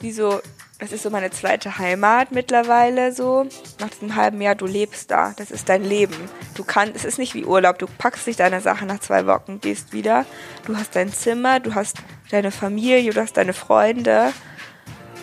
ist 0.00 0.02
wie 0.02 0.12
so, 0.12 0.40
das 0.78 0.92
ist 0.92 1.02
so 1.02 1.10
meine 1.10 1.30
zweite 1.30 1.78
Heimat 1.78 2.32
mittlerweile 2.32 3.12
so. 3.12 3.46
Nach 3.78 3.90
diesem 3.90 4.16
halben 4.16 4.40
Jahr, 4.40 4.54
du 4.54 4.66
lebst 4.66 5.10
da. 5.10 5.34
Das 5.36 5.50
ist 5.50 5.68
dein 5.68 5.84
Leben. 5.84 6.16
Du 6.54 6.64
kannst, 6.64 6.96
es 6.96 7.04
ist 7.04 7.18
nicht 7.18 7.34
wie 7.34 7.44
Urlaub. 7.44 7.78
Du 7.78 7.86
packst 7.86 8.26
dich 8.26 8.36
deine 8.36 8.60
Sachen 8.60 8.88
nach 8.88 9.00
zwei 9.00 9.26
Wochen, 9.26 9.60
gehst 9.60 9.92
wieder. 9.92 10.24
Du 10.66 10.76
hast 10.76 10.96
dein 10.96 11.12
Zimmer, 11.12 11.60
du 11.60 11.74
hast 11.74 11.98
deine 12.30 12.50
Familie, 12.50 13.12
du 13.12 13.20
hast 13.20 13.36
deine 13.36 13.52
Freunde. 13.52 14.32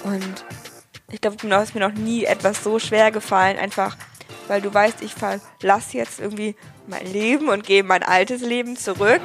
Und 0.04 0.46
ich 1.12 1.22
glaube, 1.22 1.38
mir 1.46 1.64
ist 1.64 1.74
mir 1.74 1.82
noch 1.82 1.98
nie 1.98 2.26
etwas 2.26 2.64
so 2.64 2.80
schwer 2.80 3.12
gefallen, 3.12 3.58
einfach 3.58 3.98
weil 4.48 4.62
du 4.62 4.74
weißt, 4.74 5.02
ich 5.02 5.14
verlasse 5.14 5.98
jetzt 5.98 6.22
irgendwie 6.22 6.56
mein 6.88 7.06
Leben 7.06 7.50
und 7.50 7.66
gehe 7.66 7.84
mein 7.84 8.04
altes 8.04 8.42
Leben 8.42 8.78
zurück. 8.78 9.22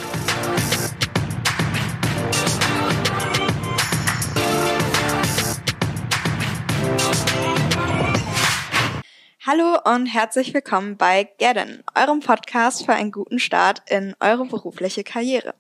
Hallo 9.45 9.77
und 9.93 10.07
herzlich 10.07 10.55
willkommen 10.55 10.97
bei 10.97 11.29
Gedden, 11.39 11.83
eurem 11.97 12.21
Podcast 12.21 12.87
für 12.87 12.93
einen 12.93 13.11
guten 13.11 13.41
Start 13.41 13.83
in 13.91 14.15
eure 14.21 14.45
berufliche 14.45 15.03
Karriere. 15.03 15.55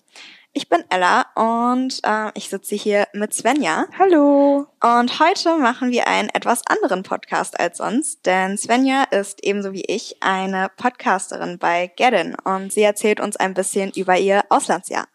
Ich 0.52 0.68
bin 0.68 0.84
Ella 0.88 1.26
und 1.34 1.98
äh, 2.04 2.30
ich 2.34 2.48
sitze 2.48 2.76
hier 2.76 3.08
mit 3.12 3.34
Svenja. 3.34 3.86
Hallo. 3.98 4.68
Und 4.80 5.18
heute 5.18 5.58
machen 5.58 5.90
wir 5.90 6.06
einen 6.06 6.28
etwas 6.28 6.62
anderen 6.68 7.02
Podcast 7.02 7.58
als 7.58 7.78
sonst, 7.78 8.24
denn 8.24 8.56
Svenja 8.56 9.02
ist 9.02 9.42
ebenso 9.42 9.72
wie 9.72 9.84
ich 9.84 10.14
eine 10.20 10.70
Podcasterin 10.76 11.58
bei 11.58 11.88
Gedden 11.96 12.36
und 12.36 12.72
sie 12.72 12.82
erzählt 12.82 13.18
uns 13.18 13.34
ein 13.34 13.52
bisschen 13.52 13.90
über 13.96 14.16
ihr 14.16 14.44
Auslandsjahr. 14.48 15.08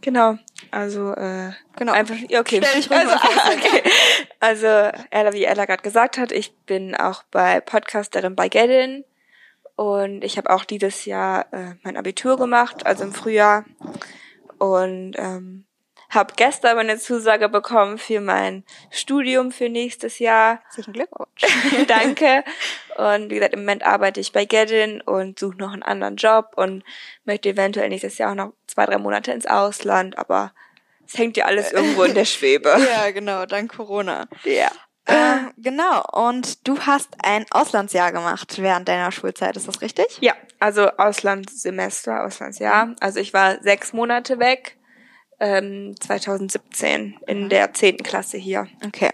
Genau, 0.00 0.38
also 0.70 1.12
äh, 1.12 1.52
Genau. 1.76 1.92
einfach 1.92 2.14
okay. 2.14 2.60
Stell 2.62 2.74
dich 2.74 2.90
also, 2.90 3.14
okay. 3.56 3.82
also 4.40 4.66
Ella, 5.10 5.32
wie 5.32 5.44
Ella 5.44 5.64
gerade 5.64 5.82
gesagt 5.82 6.18
hat, 6.18 6.32
ich 6.32 6.54
bin 6.66 6.94
auch 6.94 7.22
bei 7.24 7.60
Podcasterin 7.60 8.36
bei 8.36 8.48
Geddin 8.48 9.04
und 9.76 10.22
ich 10.22 10.36
habe 10.36 10.50
auch 10.50 10.64
dieses 10.64 11.04
Jahr 11.04 11.52
äh, 11.52 11.74
mein 11.82 11.96
Abitur 11.96 12.36
gemacht, 12.36 12.86
also 12.86 13.04
im 13.04 13.12
Frühjahr 13.12 13.64
und 14.58 15.14
ähm, 15.16 15.64
habe 16.14 16.34
gestern 16.36 16.76
meine 16.76 16.98
Zusage 16.98 17.48
bekommen 17.48 17.98
für 17.98 18.20
mein 18.20 18.64
Studium 18.90 19.50
für 19.50 19.68
nächstes 19.68 20.18
Jahr. 20.18 20.60
Herzlichen 20.64 20.92
Glückwunsch. 20.92 21.42
Danke. 21.88 22.44
Und 22.96 23.30
wie 23.30 23.36
gesagt, 23.36 23.54
im 23.54 23.60
Moment 23.60 23.84
arbeite 23.84 24.20
ich 24.20 24.32
bei 24.32 24.44
Geddin 24.44 25.00
und 25.00 25.38
suche 25.38 25.56
noch 25.56 25.72
einen 25.72 25.82
anderen 25.82 26.16
Job 26.16 26.52
und 26.56 26.84
möchte 27.24 27.48
eventuell 27.48 27.88
nächstes 27.88 28.18
Jahr 28.18 28.32
auch 28.32 28.36
noch 28.36 28.52
zwei, 28.66 28.84
drei 28.84 28.98
Monate 28.98 29.32
ins 29.32 29.46
Ausland, 29.46 30.18
aber 30.18 30.52
es 31.06 31.16
hängt 31.16 31.38
ja 31.38 31.46
alles 31.46 31.72
irgendwo 31.72 32.02
in 32.02 32.14
der 32.14 32.26
Schwebe. 32.26 32.68
ja, 32.94 33.10
genau, 33.10 33.46
dank 33.46 33.74
Corona. 33.74 34.28
Ja. 34.44 34.70
Äh, 35.06 35.38
genau, 35.56 36.02
und 36.12 36.68
du 36.68 36.80
hast 36.80 37.08
ein 37.24 37.46
Auslandsjahr 37.50 38.12
gemacht 38.12 38.60
während 38.60 38.88
deiner 38.88 39.10
Schulzeit, 39.10 39.56
ist 39.56 39.68
das 39.68 39.80
richtig? 39.80 40.06
Ja, 40.20 40.34
also 40.60 40.90
Auslandssemester, 40.90 42.24
Auslandsjahr. 42.24 42.94
Also 43.00 43.20
ich 43.20 43.32
war 43.32 43.60
sechs 43.62 43.94
Monate 43.94 44.38
weg, 44.38 44.76
ähm, 45.42 45.96
2017 45.98 47.18
in 47.26 47.48
der 47.48 47.74
zehnten 47.74 48.04
Klasse 48.04 48.38
hier. 48.38 48.68
Okay, 48.86 49.10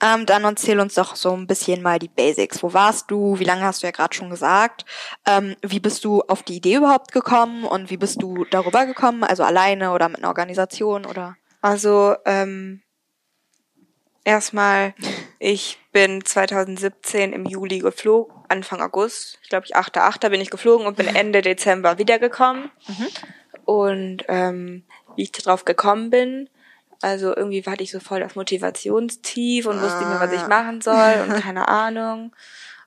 ähm, 0.00 0.26
dann 0.26 0.44
erzähl 0.44 0.78
uns 0.78 0.94
doch 0.94 1.16
so 1.16 1.32
ein 1.32 1.48
bisschen 1.48 1.82
mal 1.82 1.98
die 1.98 2.08
Basics. 2.08 2.62
Wo 2.62 2.72
warst 2.72 3.10
du? 3.10 3.40
Wie 3.40 3.44
lange 3.44 3.62
hast 3.62 3.82
du 3.82 3.88
ja 3.88 3.90
gerade 3.90 4.14
schon 4.14 4.30
gesagt? 4.30 4.84
Ähm, 5.26 5.56
wie 5.60 5.80
bist 5.80 6.04
du 6.04 6.22
auf 6.22 6.44
die 6.44 6.56
Idee 6.56 6.76
überhaupt 6.76 7.10
gekommen 7.10 7.64
und 7.64 7.90
wie 7.90 7.96
bist 7.96 8.22
du 8.22 8.44
darüber 8.44 8.86
gekommen? 8.86 9.24
Also 9.24 9.42
alleine 9.42 9.90
oder 9.92 10.08
mit 10.08 10.18
einer 10.18 10.28
Organisation 10.28 11.04
oder? 11.04 11.36
Also 11.60 12.14
ähm, 12.26 12.80
erstmal, 14.22 14.94
ich 15.40 15.80
bin 15.90 16.24
2017 16.24 17.32
im 17.32 17.44
Juli 17.44 17.80
geflogen, 17.80 18.32
Anfang 18.48 18.80
August, 18.80 19.40
ich 19.42 19.48
glaube 19.48 19.66
ich 19.66 19.74
8.8. 19.74 20.28
bin 20.28 20.40
ich 20.40 20.50
geflogen 20.50 20.86
und 20.86 20.96
bin 20.96 21.06
Ende 21.16 21.42
Dezember 21.42 21.98
wiedergekommen. 21.98 22.70
Und 23.64 24.24
ähm, 24.28 24.84
wie 25.16 25.22
ich 25.22 25.32
drauf 25.32 25.64
gekommen 25.64 26.10
bin, 26.10 26.48
also 27.00 27.34
irgendwie 27.34 27.62
hatte 27.64 27.82
ich 27.82 27.90
so 27.90 27.98
voll 28.00 28.20
das 28.20 28.36
Motivationstief 28.36 29.66
und 29.66 29.80
wusste 29.82 29.98
nicht 29.98 30.08
mehr, 30.08 30.20
was 30.20 30.32
ich 30.32 30.46
machen 30.46 30.80
soll 30.80 31.26
und 31.26 31.34
keine 31.42 31.68
Ahnung. 31.68 32.34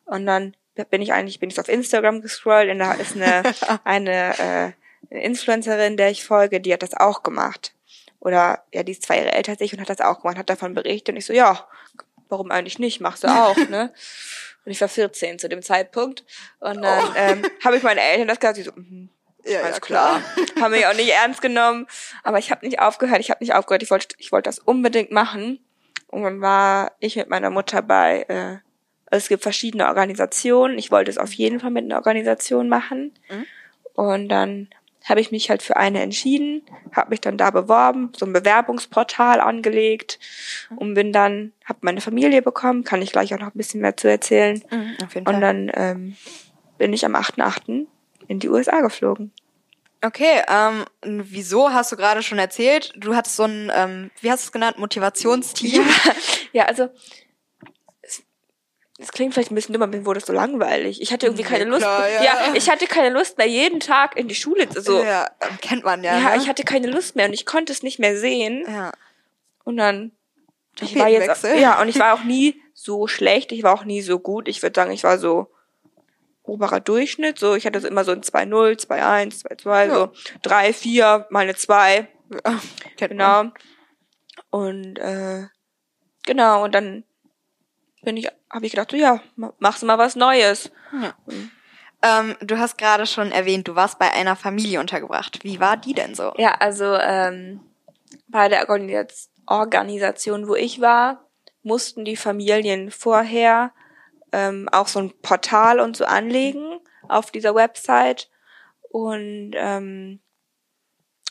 Und 0.06 0.26
dann 0.26 0.56
bin 0.90 1.02
ich 1.02 1.14
eigentlich, 1.14 1.40
bin 1.40 1.50
ich 1.50 1.60
auf 1.60 1.68
Instagram 1.70 2.22
gescrollt 2.22 2.70
und 2.72 2.80
da 2.80 2.94
ist 2.94 3.16
eine, 3.16 3.44
eine, 3.84 4.40
äh, 4.40 4.72
eine 5.12 5.24
Influencerin, 5.24 5.98
der 5.98 6.12
ich 6.12 6.24
folge, 6.24 6.62
die 6.62 6.74
hat 6.74 6.84
das 6.84 6.94
auch 6.94 7.24
gemacht. 7.24 7.74
Oder 8.20 8.64
ja, 8.74 8.84
die 8.84 8.94
ist 8.94 9.04
zwei 9.04 9.18
Jahre 9.18 9.34
älter 9.34 9.52
als 9.52 9.62
ich 9.62 9.74
und 9.74 9.82
hat 9.82 9.90
das 9.90 10.02
auch 10.02 10.22
gemacht, 10.22 10.38
hat 10.38 10.50
davon 10.50 10.74
berichtet 10.74 11.14
und 11.14 11.18
ich 11.18 11.26
so, 11.26 11.34
ja, 11.34 11.68
warum 12.30 12.52
eigentlich 12.52 12.80
nicht? 12.80 13.02
Machst 13.02 13.24
du 13.24 13.28
auch, 13.28 13.56
ne? 13.70 13.94
Und 14.66 14.72
ich 14.72 14.82
war 14.82 14.88
14 14.88 15.38
zu 15.38 15.48
dem 15.48 15.62
Zeitpunkt. 15.62 16.24
Und 16.60 16.82
dann 16.82 17.04
Oh. 17.04 17.14
ähm, 17.18 17.46
habe 17.64 17.78
ich 17.78 17.84
meinen 17.84 18.00
Eltern 18.00 18.28
das 18.28 18.40
gesagt, 18.40 18.58
die 18.58 18.64
so, 18.64 18.72
mhm, 18.76 19.10
Ja, 19.46 19.62
alles 19.62 19.82
klar. 19.82 20.22
Haben 20.60 20.72
mich 20.72 20.86
auch 20.88 20.96
nicht 20.96 21.10
ernst 21.12 21.42
genommen. 21.42 21.88
Aber 22.24 22.40
ich 22.40 22.52
habe 22.52 22.66
nicht 22.66 22.80
aufgehört, 22.80 23.20
ich 23.20 23.30
habe 23.30 23.44
nicht 23.44 23.54
aufgehört, 23.54 23.84
ich 23.84 23.92
wollte 23.92 24.16
ich 24.18 24.32
wollte 24.32 24.50
das 24.50 24.60
unbedingt 24.60 25.12
machen. 25.12 25.60
Und 26.08 26.24
dann 26.24 26.42
war 26.42 26.94
ich 27.00 27.16
mit 27.16 27.30
meiner 27.30 27.50
Mutter 27.50 27.82
bei, 27.82 28.26
äh, 28.28 28.58
es 29.12 29.28
gibt 29.28 29.44
verschiedene 29.44 29.88
Organisationen. 29.88 30.78
Ich 30.78 30.92
wollte 30.92 31.12
es 31.12 31.18
auf 31.18 31.34
jeden 31.34 31.60
Fall 31.60 31.72
mit 31.72 31.86
einer 31.86 31.98
Organisation 31.98 32.70
machen. 32.70 33.14
Mhm. 33.30 33.46
Und 33.94 34.30
dann 34.30 34.70
habe 35.06 35.22
ich 35.22 35.32
mich 35.32 35.50
halt 35.50 35.62
für 35.62 35.78
eine 35.78 36.02
entschieden, 36.02 36.64
habe 36.92 37.12
mich 37.12 37.22
dann 37.22 37.38
da 37.38 37.52
beworben, 37.52 38.12
so 38.18 38.26
ein 38.26 38.34
Bewerbungsportal 38.34 39.40
angelegt 39.40 40.20
und 40.76 40.96
bin 40.96 41.14
dann, 41.14 41.54
habe 41.64 41.80
meine 41.82 42.02
Familie 42.02 42.42
bekommen, 42.42 42.84
kann 42.84 43.04
ich 43.04 43.12
gleich 43.12 43.34
auch 43.34 43.40
noch 43.40 43.54
ein 43.54 43.58
bisschen 43.58 43.82
mehr 43.82 43.96
zu 43.96 44.10
erzählen. 44.10 44.64
Mhm, 44.72 44.98
auf 45.04 45.14
jeden 45.14 45.28
Und 45.28 45.34
Fall. 45.36 45.42
dann 45.42 45.72
ähm, 45.76 46.16
bin 46.80 46.92
ich 46.92 47.06
am 47.06 47.16
8.8. 47.16 47.86
in 48.28 48.40
die 48.40 48.50
USA 48.50 48.82
geflogen. 48.82 49.32
Okay, 50.06 50.44
ähm, 50.48 50.86
wieso 51.02 51.74
hast 51.74 51.92
du 51.92 51.96
gerade 51.96 52.22
schon 52.22 52.38
erzählt? 52.38 52.94
Du 52.96 53.16
hattest 53.16 53.38
so 53.38 53.44
ein, 53.44 53.72
ähm, 53.74 54.12
wie 54.22 54.30
hast 54.30 54.44
du 54.44 54.48
es 54.48 54.52
genannt, 54.52 54.78
Motivationsteam? 54.78 55.84
Ja, 56.54 56.66
also 56.66 56.88
es, 58.98 59.12
klingt 59.12 59.34
vielleicht 59.34 59.52
ein 59.52 59.56
bisschen 59.56 59.74
dumm, 59.74 59.90
mir 59.90 60.06
wurde 60.06 60.20
es 60.20 60.26
so 60.26 60.32
langweilig. 60.32 61.02
Ich 61.02 61.12
hatte 61.12 61.26
irgendwie 61.26 61.44
Ja, 61.44 61.50
keine 61.50 61.66
Lust. 61.66 61.82
klar, 61.82 62.08
ja. 62.08 62.54
ich 62.54 62.70
hatte 62.70 62.88
keine 62.88 63.10
Lust 63.10 63.38
mehr, 63.38 63.48
jeden 63.48 63.82
Tag 63.82 64.16
in 64.16 64.30
die 64.30 64.36
Schule 64.36 64.70
zu 64.70 64.82
so. 64.82 65.00
Ja, 65.00 65.06
ja, 65.06 65.28
ähm, 65.42 65.58
kennt 65.60 65.84
man 65.84 66.02
ja. 66.02 66.18
ne? 66.18 66.38
ich 66.38 66.48
hatte 66.48 66.64
keine 66.64 66.88
Lust 66.88 67.18
mehr 67.18 67.26
und 67.26 67.34
ich 67.34 67.46
konnte 67.46 67.74
es 67.74 67.84
nicht 67.84 68.00
mehr 68.00 68.18
sehen. 68.18 68.64
ja. 68.68 68.92
Und 69.66 69.78
dann 69.78 70.12
ich 70.80 70.98
war 70.98 71.10
jetzt 71.10 71.44
ja 71.44 71.82
und 71.82 71.88
ich 71.88 72.00
war 72.00 72.14
auch 72.14 72.24
nie 72.24 72.62
so 72.74 73.08
schlecht, 73.08 73.52
ich 73.52 73.64
war 73.64 73.74
auch 73.74 73.86
nie 73.86 74.02
so 74.02 74.20
gut. 74.20 74.48
Ich 74.48 74.62
würde 74.62 74.80
sagen, 74.80 74.92
ich 74.92 75.04
war 75.04 75.18
so 75.18 75.48
oberer 76.46 76.80
Durchschnitt, 76.80 77.40
so 77.40 77.56
ich 77.56 77.66
hatte 77.66 77.80
so 77.82 77.88
immer 77.88 78.04
so 78.04 78.12
ein 78.12 78.22
2-0, 78.22 78.86
2-1, 78.88 79.44
2-2, 79.46 79.94
so 79.94 80.12
3, 80.44 80.74
4, 80.74 81.28
mal 81.30 81.42
eine 81.42 81.56
2. 81.56 82.08
Kennt 82.98 83.16
man. 83.16 83.52
Genau. 83.52 83.54
Und 84.50 84.98
äh, 85.00 85.44
genau, 86.26 86.64
und 86.64 86.74
dann 86.76 87.04
bin 88.04 88.18
ich, 88.18 88.28
habe 88.52 88.66
ich 88.66 88.72
gedacht, 88.72 88.92
so, 88.92 88.98
ja, 88.98 89.22
ma- 89.36 89.54
machst 89.60 89.82
du 89.82 89.86
mal 89.88 89.98
was 89.98 90.16
Neues. 90.16 90.72
Ähm, 92.02 92.36
du 92.42 92.58
hast 92.60 92.78
gerade 92.78 93.06
schon 93.08 93.32
erwähnt, 93.32 93.68
du 93.68 93.76
warst 93.76 93.98
bei 94.00 94.12
einer 94.12 94.36
Familie 94.36 94.80
untergebracht. 94.80 95.44
Wie 95.44 95.60
war 95.60 95.78
die 95.78 95.94
denn 95.94 96.14
so? 96.14 96.34
Ja, 96.38 96.54
also 96.56 96.94
ähm, 96.96 97.62
bei 98.28 98.48
der 98.50 98.70
Organis 98.70 99.30
Organisation, 99.48 100.48
wo 100.48 100.56
ich 100.56 100.82
war, 100.82 101.28
mussten 101.64 102.06
die 102.06 102.16
Familien 102.16 102.92
vorher 102.92 103.72
ähm, 104.36 104.68
auch 104.72 104.88
so 104.88 105.00
ein 105.00 105.14
Portal 105.22 105.80
und 105.80 105.96
so 105.96 106.04
anlegen 106.06 106.80
auf 107.08 107.32
dieser 107.32 107.56
Website 107.56 108.30
und 108.90 109.52
ähm, 109.56 110.20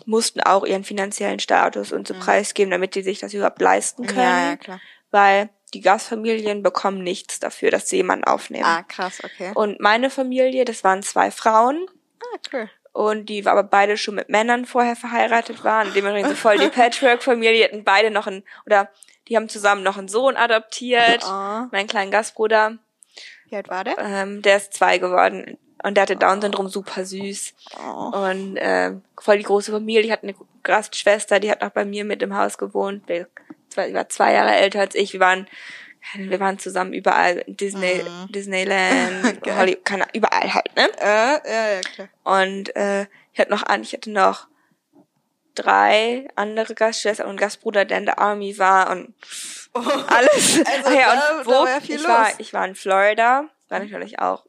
mussten 0.06 0.40
auch 0.40 0.64
ihren 0.64 0.84
finanziellen 0.84 1.38
Status 1.38 1.92
und 1.92 2.08
so 2.08 2.14
preisgeben, 2.14 2.70
damit 2.70 2.94
die 2.94 3.02
sich 3.02 3.18
das 3.20 3.34
überhaupt 3.34 3.60
leisten 3.60 4.06
können. 4.06 4.18
Ja, 4.18 4.48
ja, 4.50 4.56
klar. 4.56 4.80
Weil 5.10 5.50
die 5.72 5.80
Gastfamilien 5.80 6.62
bekommen 6.62 7.02
nichts 7.02 7.40
dafür, 7.40 7.70
dass 7.70 7.88
sie 7.88 7.96
jemanden 7.96 8.24
aufnehmen. 8.24 8.64
Ah, 8.64 8.82
krass, 8.82 9.22
okay. 9.24 9.52
Und 9.54 9.80
meine 9.80 10.10
Familie, 10.10 10.64
das 10.64 10.84
waren 10.84 11.02
zwei 11.02 11.30
Frauen 11.30 11.86
Ah, 12.20 12.38
cool. 12.52 12.70
und 12.92 13.26
die 13.28 13.46
aber 13.46 13.62
beide 13.64 13.96
schon 13.96 14.14
mit 14.14 14.28
Männern 14.28 14.66
vorher 14.66 14.96
verheiratet 14.96 15.62
waren. 15.64 15.92
Dementsprechend 15.94 16.30
so 16.30 16.36
voll 16.36 16.58
die 16.58 16.68
Patchwork-Familie, 16.80 17.64
hatten 17.64 17.84
beide 17.84 18.10
noch 18.10 18.26
einen, 18.26 18.44
oder 18.66 18.88
die 19.28 19.36
haben 19.36 19.48
zusammen 19.48 19.82
noch 19.82 19.96
einen 19.96 20.08
Sohn 20.08 20.36
adoptiert, 20.36 21.22
Oh. 21.24 21.66
meinen 21.72 21.86
kleinen 21.88 22.10
Gastbruder, 22.10 22.78
Wie 23.48 23.56
alt 23.56 23.68
war 23.68 23.84
der? 23.84 23.96
ähm, 23.98 24.42
der 24.42 24.56
ist 24.56 24.72
zwei 24.74 24.98
geworden 24.98 25.58
und 25.82 25.94
der 25.96 26.02
hatte 26.02 26.16
Down-Syndrom, 26.16 26.68
super 26.68 27.04
süß. 27.04 27.54
Oh. 27.78 28.16
Und 28.16 28.56
ähm, 28.58 29.02
voll 29.20 29.38
die 29.38 29.44
große 29.44 29.70
Familie, 29.70 30.02
die 30.02 30.12
hat 30.12 30.22
eine 30.22 30.34
Gastschwester, 30.62 31.40
die 31.40 31.50
hat 31.50 31.60
noch 31.60 31.70
bei 31.70 31.84
mir 31.84 32.04
mit 32.04 32.22
im 32.22 32.34
Haus 32.36 32.56
gewohnt. 32.56 33.08
Die 33.08 33.24
war 33.76 34.08
zwei 34.08 34.32
Jahre 34.32 34.54
älter 34.54 34.80
als 34.80 34.94
ich. 34.94 35.12
Wir 35.12 35.20
waren, 35.20 35.46
wir 36.14 36.40
waren 36.40 36.58
zusammen 36.58 36.94
überall, 36.94 37.44
Disney, 37.46 38.02
Mhm. 38.02 38.32
Disneyland. 38.32 39.40
Hollywood, 39.56 39.84
keine, 39.84 40.06
überall 40.14 40.54
halt, 40.54 40.74
ne? 40.74 40.88
Äh, 41.00 41.50
ja, 41.52 41.74
ja, 41.74 41.80
klar. 41.80 42.08
Und 42.42 42.74
äh, 42.76 43.06
ich 43.34 43.40
hatte 43.40 43.50
noch 43.50 43.64
an, 43.64 43.82
ich 43.82 43.92
hatte 43.92 44.10
noch 44.10 44.46
drei 45.54 46.28
andere 46.36 46.74
Gastschwestern 46.74 47.28
und 47.28 47.36
Gastbruder, 47.36 47.84
der 47.84 47.98
in 47.98 48.06
der 48.06 48.18
Army 48.18 48.58
war 48.58 48.90
und 48.90 49.14
alles. 49.74 50.60
Also 50.66 50.90
ja, 50.90 51.14
da- 51.14 51.38
und 51.38 51.46
wo? 51.46 51.50
war 51.50 51.68
ja 51.68 51.80
viel 51.80 51.96
ich, 51.96 52.02
los. 52.02 52.08
war, 52.10 52.28
ich 52.38 52.52
war 52.52 52.66
in 52.66 52.74
Florida, 52.74 53.44
war 53.68 53.78
natürlich 53.78 54.18
auch 54.20 54.44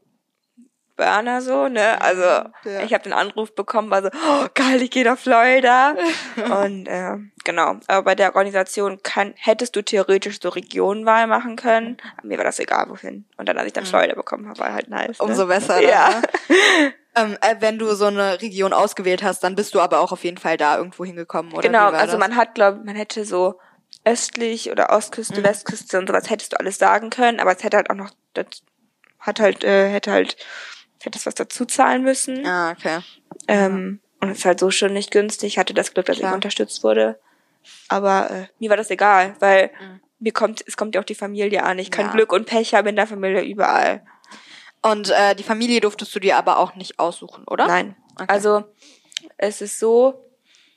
Burner 0.98 1.42
so, 1.42 1.68
ne? 1.68 2.00
Also 2.02 2.22
Ja. 2.24 2.82
ich 2.86 2.94
habe 2.94 3.04
den 3.04 3.12
Anruf 3.12 3.54
bekommen, 3.54 3.90
war 3.92 4.02
so, 4.02 4.08
oh, 4.14 4.46
geil, 4.54 4.82
ich 4.82 4.92
gehe 4.92 5.04
nach 5.04 5.18
Florida. 5.18 5.94
und 6.62 6.88
äh, 6.88 7.18
genau, 7.44 7.76
aber 7.88 8.04
bei 8.04 8.16
der 8.16 8.36
Organisation 8.36 9.04
kann, 9.04 9.34
hättest 9.36 9.76
du 9.76 9.82
theoretisch 9.82 10.40
so 10.42 10.48
Regionenwahl 10.50 11.28
machen 11.28 11.58
können. 11.58 11.98
Aber 12.18 12.28
mir 12.28 12.38
war 12.38 12.46
das 12.46 12.60
egal, 12.60 12.88
wohin. 12.90 13.26
Und 13.36 13.50
dann, 13.50 13.58
als 13.58 13.68
ich 13.68 13.74
dann 13.74 13.86
Florida 13.86 14.16
bekommen 14.16 14.48
habe, 14.48 14.60
war 14.60 14.74
halt 14.74 14.88
nice. 14.88 15.20
Ne? 15.20 15.26
Mhm. 15.26 15.32
Umso 15.32 15.48
besser. 15.48 15.74
Dann, 15.82 15.90
Ja. 15.90 16.10
Ne? 16.50 16.94
Ähm, 17.16 17.38
äh, 17.42 17.56
wenn 17.60 17.78
du 17.80 17.94
so 17.96 18.06
eine 18.06 18.42
Region 18.42 18.74
ausgewählt 18.74 19.24
hast, 19.24 19.44
dann 19.44 19.56
bist 19.56 19.74
du 19.74 19.80
aber 19.80 20.00
auch 20.00 20.12
auf 20.12 20.24
jeden 20.24 20.38
Fall 20.38 20.58
da 20.58 20.78
irgendwo 20.78 21.06
hingekommen, 21.06 21.52
oder? 21.54 21.62
Genau, 21.62 21.90
also 21.90 22.14
das? 22.14 22.20
man 22.20 22.36
hat, 22.36 22.56
glaube 22.56 22.82
man 22.84 22.96
hätte 22.96 23.26
so 23.26 23.60
östlich 24.04 24.72
oder 24.72 24.92
Ostküste, 24.92 25.44
Westküste 25.44 25.98
und 25.98 26.08
sowas 26.08 26.30
hättest 26.30 26.54
du 26.54 26.60
alles 26.60 26.78
sagen 26.78 27.10
können, 27.10 27.40
aber 27.40 27.56
es 27.56 27.64
hätte 27.64 27.78
halt 27.78 27.90
auch 27.90 27.96
noch, 27.96 28.12
das 28.34 28.46
hat 29.20 29.40
halt, 29.40 29.64
äh, 29.64 29.90
hätte 29.90 30.12
halt, 30.12 30.38
hättest 31.02 31.26
was 31.26 31.36
dazu 31.36 31.66
zahlen 31.66 32.04
müssen. 32.04 32.46
Ah, 32.46 32.72
okay. 32.72 33.00
Ähm, 33.48 34.00
und 34.22 34.30
es 34.30 34.40
ist 34.40 34.46
halt 34.46 34.60
so 34.60 34.70
schon 34.72 34.94
nicht 34.94 35.12
günstig. 35.12 35.54
Ich 35.54 35.58
hatte 35.58 35.74
das 35.74 35.94
Glück, 35.94 36.06
dass 36.06 36.18
Klar. 36.18 36.32
ich 36.32 36.36
unterstützt 36.36 36.84
wurde. 36.84 37.20
Aber 37.90 38.30
äh, 38.30 38.46
mir 38.60 38.70
war 38.70 38.78
das 38.78 38.90
egal, 38.92 39.36
weil 39.40 39.72
Mhm. 39.80 40.02
mir 40.20 40.34
kommt, 40.34 40.64
es 40.68 40.78
kommt 40.78 40.94
ja 40.96 41.02
auch 41.02 41.06
die 41.06 41.16
Familie 41.16 41.64
an. 41.64 41.80
Ich 41.80 41.90
kann 41.92 42.08
Ja. 42.08 42.12
Glück 42.12 42.32
und 42.32 42.46
Pech 42.46 42.74
haben 42.76 42.88
in 42.88 42.96
der 42.96 43.08
Familie 43.08 43.42
überall. 43.42 44.04
Und 44.92 45.10
äh, 45.10 45.36
die 45.36 45.44
Familie 45.44 45.82
durftest 45.82 46.14
du 46.16 46.20
dir 46.20 46.38
aber 46.38 46.58
auch 46.60 46.76
nicht 46.76 47.00
aussuchen, 47.00 47.44
oder? 47.48 47.68
Nein. 47.68 47.96
Okay. 48.16 48.26
Also 48.28 48.64
es 49.38 49.62
ist 49.62 49.80
so, 49.80 50.22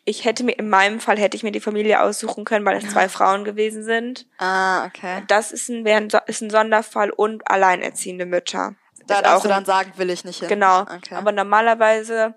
ich 0.05 0.25
hätte 0.25 0.45
mir, 0.45 0.53
in 0.59 0.69
meinem 0.71 1.01
Fall 1.01 1.19
hätte 1.19 1.37
ich 1.37 1.43
mir 1.43 1.53
die 1.53 1.61
Familie 1.61 2.01
aussuchen 2.03 2.45
können, 2.45 2.65
weil 2.65 2.79
es 2.79 2.89
zwei 2.91 3.09
Frauen 3.17 3.45
gewesen 3.45 3.83
sind. 3.85 4.27
Ah, 4.39 4.87
okay. 4.87 5.23
Das 5.29 5.53
ist 5.53 5.69
ein, 5.69 5.87
ein, 5.87 6.09
ist 6.27 6.41
ein 6.41 6.51
Sonderfall 6.51 7.11
und 7.11 7.49
alleinerziehende 7.51 8.25
Mütter. 8.27 8.75
Da 9.07 9.23
darfst 9.23 9.45
du 9.45 9.49
ein- 9.49 9.55
dann 9.57 9.65
sagen, 9.65 9.93
will 9.97 10.11
ich 10.11 10.25
nicht 10.25 10.39
hin. 10.41 10.49
Genau. 10.49 10.83
Okay. 10.83 11.15
Aber 11.15 11.33
normalerweise 11.33 12.35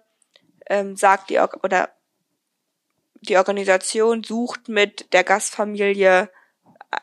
ähm, 0.69 0.95
sagt 0.95 1.29
die 1.29 1.39
oder 1.39 1.89
die 3.21 3.37
Organisation 3.37 4.23
sucht 4.23 4.67
mit 4.67 5.13
der 5.13 5.23
Gastfamilie 5.23 6.29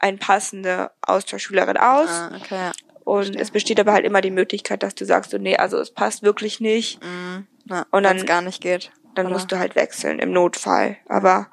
eine 0.00 0.18
passende 0.18 0.90
Austauschschülerin 1.00 1.76
aus. 1.76 2.08
ah, 2.10 2.30
okay. 2.36 2.70
Und 3.08 3.36
es 3.36 3.50
besteht 3.50 3.80
aber 3.80 3.92
halt 3.92 4.04
immer 4.04 4.20
die 4.20 4.30
Möglichkeit, 4.30 4.82
dass 4.82 4.94
du 4.94 5.04
sagst, 5.06 5.30
so, 5.30 5.38
nee, 5.38 5.56
also 5.56 5.78
es 5.78 5.92
passt 5.92 6.22
wirklich 6.22 6.60
nicht. 6.60 7.02
Mhm. 7.02 7.46
Ja, 7.64 7.86
Und 7.90 8.02
dann- 8.02 8.16
wenn's 8.18 8.26
gar 8.26 8.42
nicht 8.42 8.60
geht. 8.60 8.90
Dann 9.14 9.26
Oder? 9.26 9.34
musst 9.34 9.50
du 9.50 9.58
halt 9.58 9.74
wechseln 9.76 10.18
im 10.18 10.30
Notfall. 10.32 10.96
Aber 11.08 11.50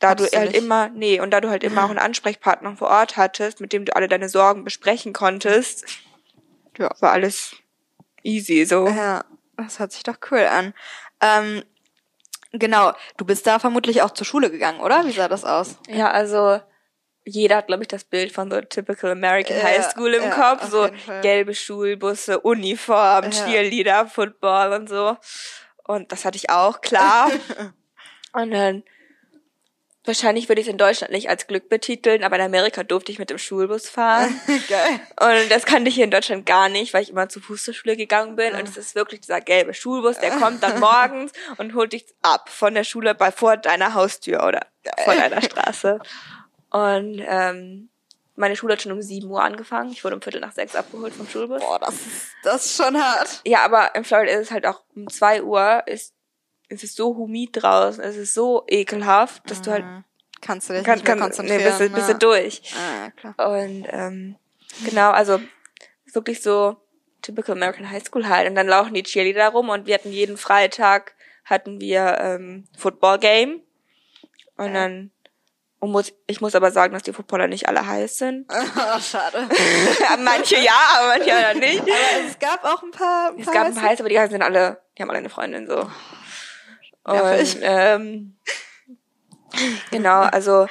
da 0.00 0.14
du 0.14 0.24
du 0.26 0.36
halt 0.36 0.52
nicht? 0.52 0.62
immer, 0.62 0.88
nee, 0.88 1.20
und 1.20 1.30
da 1.30 1.40
du 1.40 1.48
halt 1.48 1.64
immer 1.64 1.84
auch 1.84 1.90
einen 1.90 1.98
Ansprechpartner 1.98 2.76
vor 2.76 2.88
Ort 2.88 3.16
hattest, 3.16 3.60
mit 3.60 3.72
dem 3.72 3.84
du 3.84 3.94
alle 3.96 4.08
deine 4.08 4.28
Sorgen 4.28 4.64
besprechen 4.64 5.12
konntest, 5.12 5.86
Ja. 6.78 6.90
war 7.00 7.12
alles 7.12 7.56
easy, 8.22 8.64
so. 8.66 8.86
Ja, 8.88 9.24
das 9.56 9.78
hört 9.78 9.92
sich 9.92 10.02
doch 10.02 10.16
cool 10.30 10.40
an. 10.40 10.74
Ähm, 11.20 11.62
genau, 12.52 12.92
du 13.16 13.24
bist 13.24 13.46
da 13.46 13.58
vermutlich 13.58 14.02
auch 14.02 14.10
zur 14.10 14.26
Schule 14.26 14.50
gegangen, 14.50 14.80
oder? 14.80 15.06
Wie 15.06 15.12
sah 15.12 15.28
das 15.28 15.44
aus? 15.44 15.76
Ja, 15.88 16.10
also 16.10 16.60
jeder 17.26 17.56
hat, 17.56 17.66
glaube 17.66 17.82
ich, 17.82 17.88
das 17.88 18.04
Bild 18.04 18.32
von 18.32 18.50
so 18.50 18.60
typical 18.60 19.10
American 19.10 19.56
Ja, 19.56 19.64
High 19.64 19.84
School 19.84 20.14
im 20.14 20.22
ja, 20.22 20.30
Kopf. 20.30 20.70
So 20.70 20.88
gelbe 21.22 21.54
Schulbusse, 21.54 22.40
Uniform, 22.40 23.24
Ja. 23.24 23.30
Cheerleader, 23.30 24.06
Football 24.06 24.72
und 24.72 24.88
so. 24.88 25.16
Und 25.84 26.12
das 26.12 26.24
hatte 26.24 26.36
ich 26.36 26.50
auch, 26.50 26.80
klar. 26.80 27.30
und 28.32 28.50
dann 28.52 28.84
wahrscheinlich 30.04 30.48
würde 30.48 30.60
ich 30.60 30.68
es 30.68 30.70
in 30.70 30.78
Deutschland 30.78 31.12
nicht 31.12 31.28
als 31.28 31.48
Glück 31.48 31.68
betiteln, 31.68 32.22
aber 32.22 32.36
in 32.36 32.42
Amerika 32.42 32.84
durfte 32.84 33.10
ich 33.10 33.18
mit 33.18 33.30
dem 33.30 33.38
Schulbus 33.38 33.88
fahren. 33.88 34.40
Geil. 34.68 35.00
Und 35.20 35.50
das 35.50 35.64
kannte 35.64 35.88
ich 35.88 35.96
hier 35.96 36.04
in 36.04 36.12
Deutschland 36.12 36.46
gar 36.46 36.68
nicht, 36.68 36.94
weil 36.94 37.02
ich 37.02 37.10
immer 37.10 37.28
zu 37.28 37.40
Fuß 37.40 37.64
zur 37.64 37.74
Schule 37.74 37.96
gegangen 37.96 38.36
bin. 38.36 38.54
Und 38.54 38.68
es 38.68 38.76
ist 38.76 38.94
wirklich 38.94 39.22
dieser 39.22 39.40
gelbe 39.40 39.74
Schulbus, 39.74 40.18
der 40.18 40.30
kommt 40.30 40.62
dann 40.62 40.78
morgens 40.80 41.32
und 41.58 41.74
holt 41.74 41.92
dich 41.92 42.06
ab 42.22 42.48
von 42.48 42.74
der 42.74 42.84
Schule 42.84 43.16
bei 43.16 43.32
vor 43.32 43.56
deiner 43.56 43.94
Haustür 43.94 44.46
oder 44.46 44.66
vor 45.04 45.16
deiner 45.16 45.42
Straße. 45.42 45.98
Und 46.70 47.22
ähm, 47.26 47.88
meine 48.34 48.56
Schule 48.56 48.74
hat 48.74 48.82
schon 48.82 48.92
um 48.92 49.00
7 49.00 49.28
Uhr 49.30 49.42
angefangen. 49.42 49.92
Ich 49.92 50.04
wurde 50.04 50.16
um 50.16 50.22
Viertel 50.22 50.40
nach 50.40 50.52
sechs 50.52 50.74
abgeholt 50.76 51.14
vom 51.14 51.28
Schulbus. 51.28 51.62
Boah, 51.62 51.78
das 51.78 51.94
ist, 51.94 52.26
das 52.42 52.66
ist 52.66 52.76
schon 52.76 52.96
hart. 53.02 53.40
Ja, 53.46 53.64
aber 53.64 53.94
in 53.94 54.04
Florida 54.04 54.32
ist 54.32 54.48
es 54.48 54.50
halt 54.50 54.66
auch 54.66 54.82
um 54.94 55.08
2 55.08 55.42
Uhr, 55.42 55.82
ist, 55.86 56.12
ist 56.68 56.84
es 56.84 56.94
so 56.94 57.16
humid 57.16 57.50
draußen, 57.52 58.02
es 58.02 58.16
ist 58.16 58.34
so 58.34 58.64
ekelhaft, 58.68 59.48
dass 59.50 59.62
du 59.62 59.70
halt 59.70 59.84
Mhm. 59.84 60.04
Kannst 60.42 60.68
du 60.68 60.74
dich 60.74 60.84
kann, 60.84 60.96
nicht 60.96 61.06
kann, 61.06 61.16
nee, 61.18 61.24
konzentrieren. 61.24 61.62
bist, 61.64 61.80
du- 61.80 61.88
bist 61.88 62.08
du 62.08 62.12
ja. 62.12 62.18
durch. 62.18 62.62
Ah, 62.76 63.04
ja, 63.06 63.10
klar. 63.10 63.58
Und 63.62 63.86
ähm, 63.88 64.36
genau, 64.84 65.10
also 65.10 65.40
wirklich 66.12 66.42
so 66.42 66.76
typical 67.22 67.56
American 67.56 67.90
High 67.90 68.04
School 68.04 68.28
halt. 68.28 68.46
Und 68.48 68.54
dann 68.54 68.66
laufen 68.68 68.92
die 68.92 69.02
Cheerleader 69.02 69.48
rum 69.48 69.70
und 69.70 69.86
wir 69.86 69.94
hatten 69.94 70.12
jeden 70.12 70.36
Freitag 70.36 71.14
hatten 71.46 71.80
wir 71.80 72.18
ähm, 72.20 72.64
Football 72.76 73.18
Game. 73.18 73.62
Und 74.58 74.74
dann 74.74 75.10
und 75.78 75.90
muss, 75.90 76.12
ich 76.26 76.40
muss 76.40 76.54
aber 76.54 76.70
sagen, 76.70 76.94
dass 76.94 77.02
die 77.02 77.12
Footballer 77.12 77.48
nicht 77.48 77.68
alle 77.68 77.86
heiß 77.86 78.18
sind. 78.18 78.46
Ah, 78.50 78.98
schade. 79.00 79.48
manche 80.24 80.58
ja, 80.58 80.72
aber 80.96 81.08
manche 81.08 81.30
dann 81.30 81.58
nicht. 81.58 81.80
Aber 81.80 82.26
es 82.26 82.38
gab 82.38 82.64
auch 82.64 82.82
ein 82.82 82.90
paar. 82.90 83.30
ein 83.30 83.38
Es 83.38 83.44
paar 83.46 83.54
gab 83.54 83.66
ein 83.66 83.72
heiße- 83.72 83.80
paar 83.80 83.88
heiß, 83.90 84.00
aber 84.00 84.08
die 84.08 84.26
sind 84.28 84.42
alle, 84.42 84.80
die 84.96 85.02
haben 85.02 85.10
alle 85.10 85.18
eine 85.18 85.30
Freundin 85.30 85.66
so. 85.66 85.90
Nervig. 87.06 87.56
Und, 87.56 87.62
ähm, 87.64 88.36
genau, 89.90 90.20
also 90.22 90.66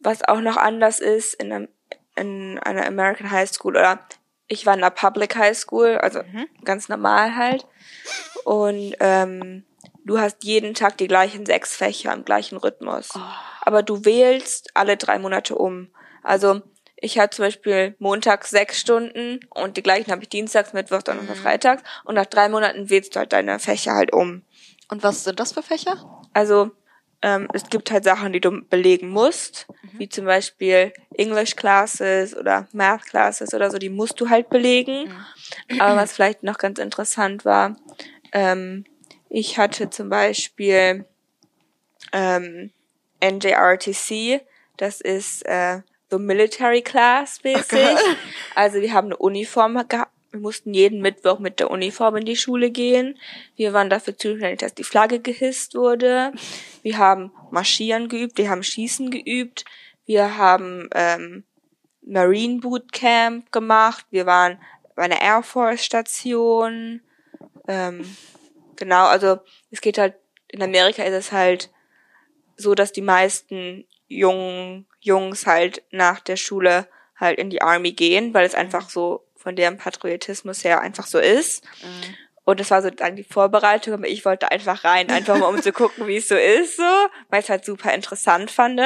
was 0.00 0.26
auch 0.26 0.40
noch 0.40 0.56
anders 0.56 1.00
ist 1.00 1.34
in, 1.34 1.52
einem, 1.52 1.68
in 2.16 2.58
einer 2.60 2.86
American 2.86 3.30
High 3.30 3.50
School 3.50 3.76
oder 3.76 4.00
ich 4.46 4.64
war 4.64 4.74
in 4.74 4.80
einer 4.82 4.90
Public 4.90 5.36
High 5.36 5.56
School, 5.56 5.98
also 5.98 6.22
ganz 6.64 6.88
normal 6.88 7.36
halt. 7.36 7.66
Und 8.44 8.94
ähm, 9.00 9.64
du 10.08 10.18
hast 10.18 10.42
jeden 10.42 10.74
Tag 10.74 10.96
die 10.98 11.06
gleichen 11.06 11.46
sechs 11.46 11.76
Fächer 11.76 12.12
im 12.12 12.24
gleichen 12.24 12.56
Rhythmus. 12.56 13.10
Aber 13.60 13.82
du 13.82 14.04
wählst 14.04 14.70
alle 14.74 14.96
drei 14.96 15.18
Monate 15.18 15.54
um. 15.54 15.88
Also 16.22 16.62
ich 16.96 17.18
hatte 17.18 17.36
zum 17.36 17.44
Beispiel 17.44 17.94
montags 17.98 18.50
sechs 18.50 18.80
Stunden 18.80 19.40
und 19.50 19.76
die 19.76 19.82
gleichen 19.82 20.10
habe 20.10 20.22
ich 20.22 20.28
dienstags, 20.28 20.72
mittwochs, 20.72 21.04
donnerstags, 21.04 21.40
freitags. 21.40 21.82
Und 22.04 22.14
nach 22.14 22.26
drei 22.26 22.48
Monaten 22.48 22.90
wählst 22.90 23.14
du 23.14 23.20
halt 23.20 23.32
deine 23.32 23.58
Fächer 23.58 23.92
halt 23.92 24.12
um. 24.12 24.42
Und 24.90 25.02
was 25.02 25.24
sind 25.24 25.38
das 25.38 25.52
für 25.52 25.62
Fächer? 25.62 25.96
Also 26.32 26.70
ähm, 27.20 27.48
es 27.52 27.68
gibt 27.68 27.90
halt 27.90 28.04
Sachen, 28.04 28.32
die 28.32 28.40
du 28.40 28.62
belegen 28.62 29.10
musst, 29.10 29.66
wie 29.92 30.08
zum 30.08 30.24
Beispiel 30.24 30.92
English 31.14 31.56
Classes 31.56 32.36
oder 32.36 32.68
Math 32.72 33.06
Classes 33.06 33.52
oder 33.52 33.70
so, 33.70 33.78
die 33.78 33.90
musst 33.90 34.20
du 34.20 34.30
halt 34.30 34.48
belegen. 34.48 35.12
Aber 35.78 35.96
was 35.96 36.12
vielleicht 36.12 36.42
noch 36.42 36.58
ganz 36.58 36.78
interessant 36.78 37.44
war, 37.44 37.76
ähm, 38.32 38.84
ich 39.28 39.58
hatte 39.58 39.90
zum 39.90 40.08
Beispiel 40.08 41.04
ähm, 42.12 42.70
NJRTC, 43.22 44.40
das 44.76 45.00
ist 45.00 45.42
äh, 45.46 45.80
so 46.10 46.18
Military 46.18 46.82
Class 46.82 47.42
mäßig. 47.44 47.86
also 48.54 48.80
wir 48.80 48.92
haben 48.92 49.08
eine 49.08 49.16
Uniform 49.16 49.86
gehabt. 49.88 50.12
Wir 50.30 50.40
mussten 50.40 50.74
jeden 50.74 51.00
Mittwoch 51.00 51.38
mit 51.38 51.58
der 51.58 51.70
Uniform 51.70 52.16
in 52.16 52.26
die 52.26 52.36
Schule 52.36 52.70
gehen. 52.70 53.18
Wir 53.56 53.72
waren 53.72 53.88
dafür 53.88 54.16
zuständig, 54.16 54.58
dass 54.58 54.74
die 54.74 54.84
Flagge 54.84 55.20
gehisst 55.20 55.74
wurde. 55.74 56.32
Wir 56.82 56.98
haben 56.98 57.32
Marschieren 57.50 58.08
geübt, 58.08 58.36
wir 58.36 58.50
haben 58.50 58.62
Schießen 58.62 59.10
geübt, 59.10 59.64
wir 60.04 60.36
haben 60.36 60.90
ähm, 60.94 61.44
Marine 62.02 62.60
Boot 62.60 62.92
Camp 62.92 63.50
gemacht, 63.52 64.04
wir 64.10 64.26
waren 64.26 64.58
bei 64.96 65.04
einer 65.04 65.20
Air 65.20 65.42
Force 65.42 65.82
Station. 65.82 67.00
Ähm, 67.66 68.04
genau, 68.78 69.06
also 69.06 69.38
es 69.70 69.82
geht 69.82 69.98
halt, 69.98 70.14
in 70.48 70.62
Amerika 70.62 71.02
ist 71.02 71.12
es 71.12 71.32
halt 71.32 71.70
so, 72.56 72.74
dass 72.74 72.92
die 72.92 73.02
meisten 73.02 73.86
jungen 74.06 74.86
Jungs 75.00 75.46
halt 75.46 75.82
nach 75.90 76.20
der 76.20 76.36
Schule 76.36 76.88
halt 77.16 77.38
in 77.38 77.50
die 77.50 77.62
Army 77.62 77.92
gehen, 77.92 78.32
weil 78.32 78.46
es 78.46 78.54
einfach 78.54 78.88
so 78.88 79.24
von 79.36 79.54
deren 79.54 79.76
Patriotismus 79.76 80.64
her 80.64 80.80
einfach 80.80 81.06
so 81.06 81.18
ist. 81.18 81.64
Und 82.44 82.60
das 82.60 82.70
war 82.70 82.80
sozusagen 82.80 83.16
die 83.16 83.24
Vorbereitung, 83.24 83.94
aber 83.94 84.08
ich 84.08 84.24
wollte 84.24 84.50
einfach 84.50 84.84
rein, 84.84 85.10
einfach 85.10 85.36
mal 85.38 85.48
um 85.48 85.60
zu 85.60 85.72
gucken, 85.72 86.06
wie 86.06 86.16
es 86.16 86.28
so 86.28 86.34
ist, 86.36 86.76
so, 86.76 86.82
weil 87.28 87.40
ich 87.40 87.46
es 87.46 87.50
halt 87.50 87.64
super 87.64 87.92
interessant 87.92 88.50
fand. 88.50 88.80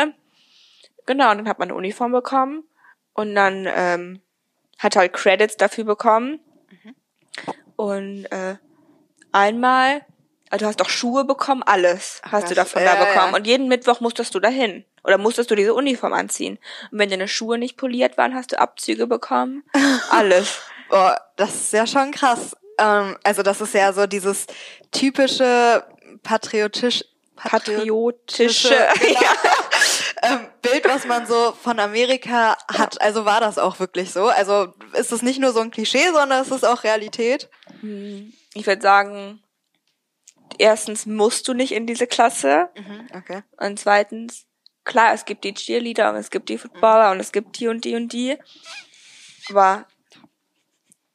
Genau, 1.06 1.30
und 1.30 1.38
dann 1.38 1.48
hat 1.48 1.58
man 1.58 1.68
eine 1.68 1.76
Uniform 1.76 2.12
bekommen 2.12 2.64
und 3.12 3.34
dann 3.34 3.68
ähm, 3.74 4.20
hat 4.78 4.96
halt 4.96 5.12
Credits 5.12 5.56
dafür 5.56 5.84
bekommen. 5.84 6.40
Und 7.76 8.26
äh, 8.26 8.56
einmal, 9.32 10.02
also 10.50 10.64
du 10.64 10.68
hast 10.68 10.82
auch 10.82 10.88
Schuhe 10.90 11.24
bekommen, 11.24 11.62
alles 11.64 12.20
hast 12.30 12.50
du 12.50 12.54
davon 12.54 12.82
Ja, 12.82 12.94
da 12.94 13.04
bekommen. 13.04 13.32
ja. 13.32 13.36
Und 13.38 13.46
jeden 13.46 13.68
Mittwoch 13.68 14.00
musstest 14.00 14.34
du 14.34 14.40
dahin. 14.40 14.84
Oder 15.04 15.18
musstest 15.18 15.50
du 15.50 15.56
diese 15.56 15.74
Uniform 15.74 16.12
anziehen. 16.12 16.58
Und 16.92 16.98
wenn 16.98 17.10
deine 17.10 17.26
Schuhe 17.26 17.58
nicht 17.58 17.76
poliert 17.76 18.16
waren, 18.16 18.34
hast 18.34 18.52
du 18.52 18.60
Abzüge 18.60 19.08
bekommen. 19.08 19.64
Alles. 20.10 20.60
Boah, 20.88 21.20
das 21.36 21.54
ist 21.54 21.72
ja 21.72 21.86
schon 21.86 22.12
krass. 22.12 22.56
Ähm, 22.78 23.16
also 23.24 23.42
das 23.42 23.60
ist 23.60 23.74
ja 23.74 23.92
so 23.92 24.06
dieses 24.06 24.46
typische 24.92 25.84
patriotisch, 26.22 27.04
patriotische 27.34 28.68
genau. 29.00 29.20
ähm, 30.22 30.46
Bild, 30.60 30.84
was 30.84 31.04
man 31.06 31.26
so 31.26 31.52
von 31.60 31.80
Amerika 31.80 32.56
hat. 32.68 33.00
Also 33.00 33.24
war 33.24 33.40
das 33.40 33.58
auch 33.58 33.80
wirklich 33.80 34.12
so? 34.12 34.28
Also 34.28 34.68
ist 34.92 35.10
es 35.12 35.22
nicht 35.22 35.40
nur 35.40 35.52
so 35.52 35.60
ein 35.60 35.70
Klischee, 35.70 36.10
sondern 36.12 36.42
es 36.42 36.50
ist 36.50 36.64
auch 36.64 36.84
Realität? 36.84 37.48
Hm, 37.80 38.32
ich 38.54 38.66
würde 38.66 38.82
sagen, 38.82 39.42
erstens 40.58 41.06
musst 41.06 41.48
du 41.48 41.54
nicht 41.54 41.72
in 41.72 41.86
diese 41.86 42.06
Klasse. 42.06 42.68
Mhm, 42.76 43.08
okay. 43.14 43.42
Und 43.58 43.78
zweitens, 43.78 44.46
klar, 44.84 45.12
es 45.14 45.24
gibt 45.24 45.44
die 45.44 45.54
Cheerleader 45.54 46.10
und 46.10 46.16
es 46.16 46.30
gibt 46.30 46.48
die 46.48 46.58
Footballer 46.58 47.10
und 47.12 47.20
es 47.20 47.32
gibt 47.32 47.58
die 47.58 47.68
und 47.68 47.84
die 47.84 47.94
und 47.94 48.12
die. 48.12 48.36
Aber 49.50 49.86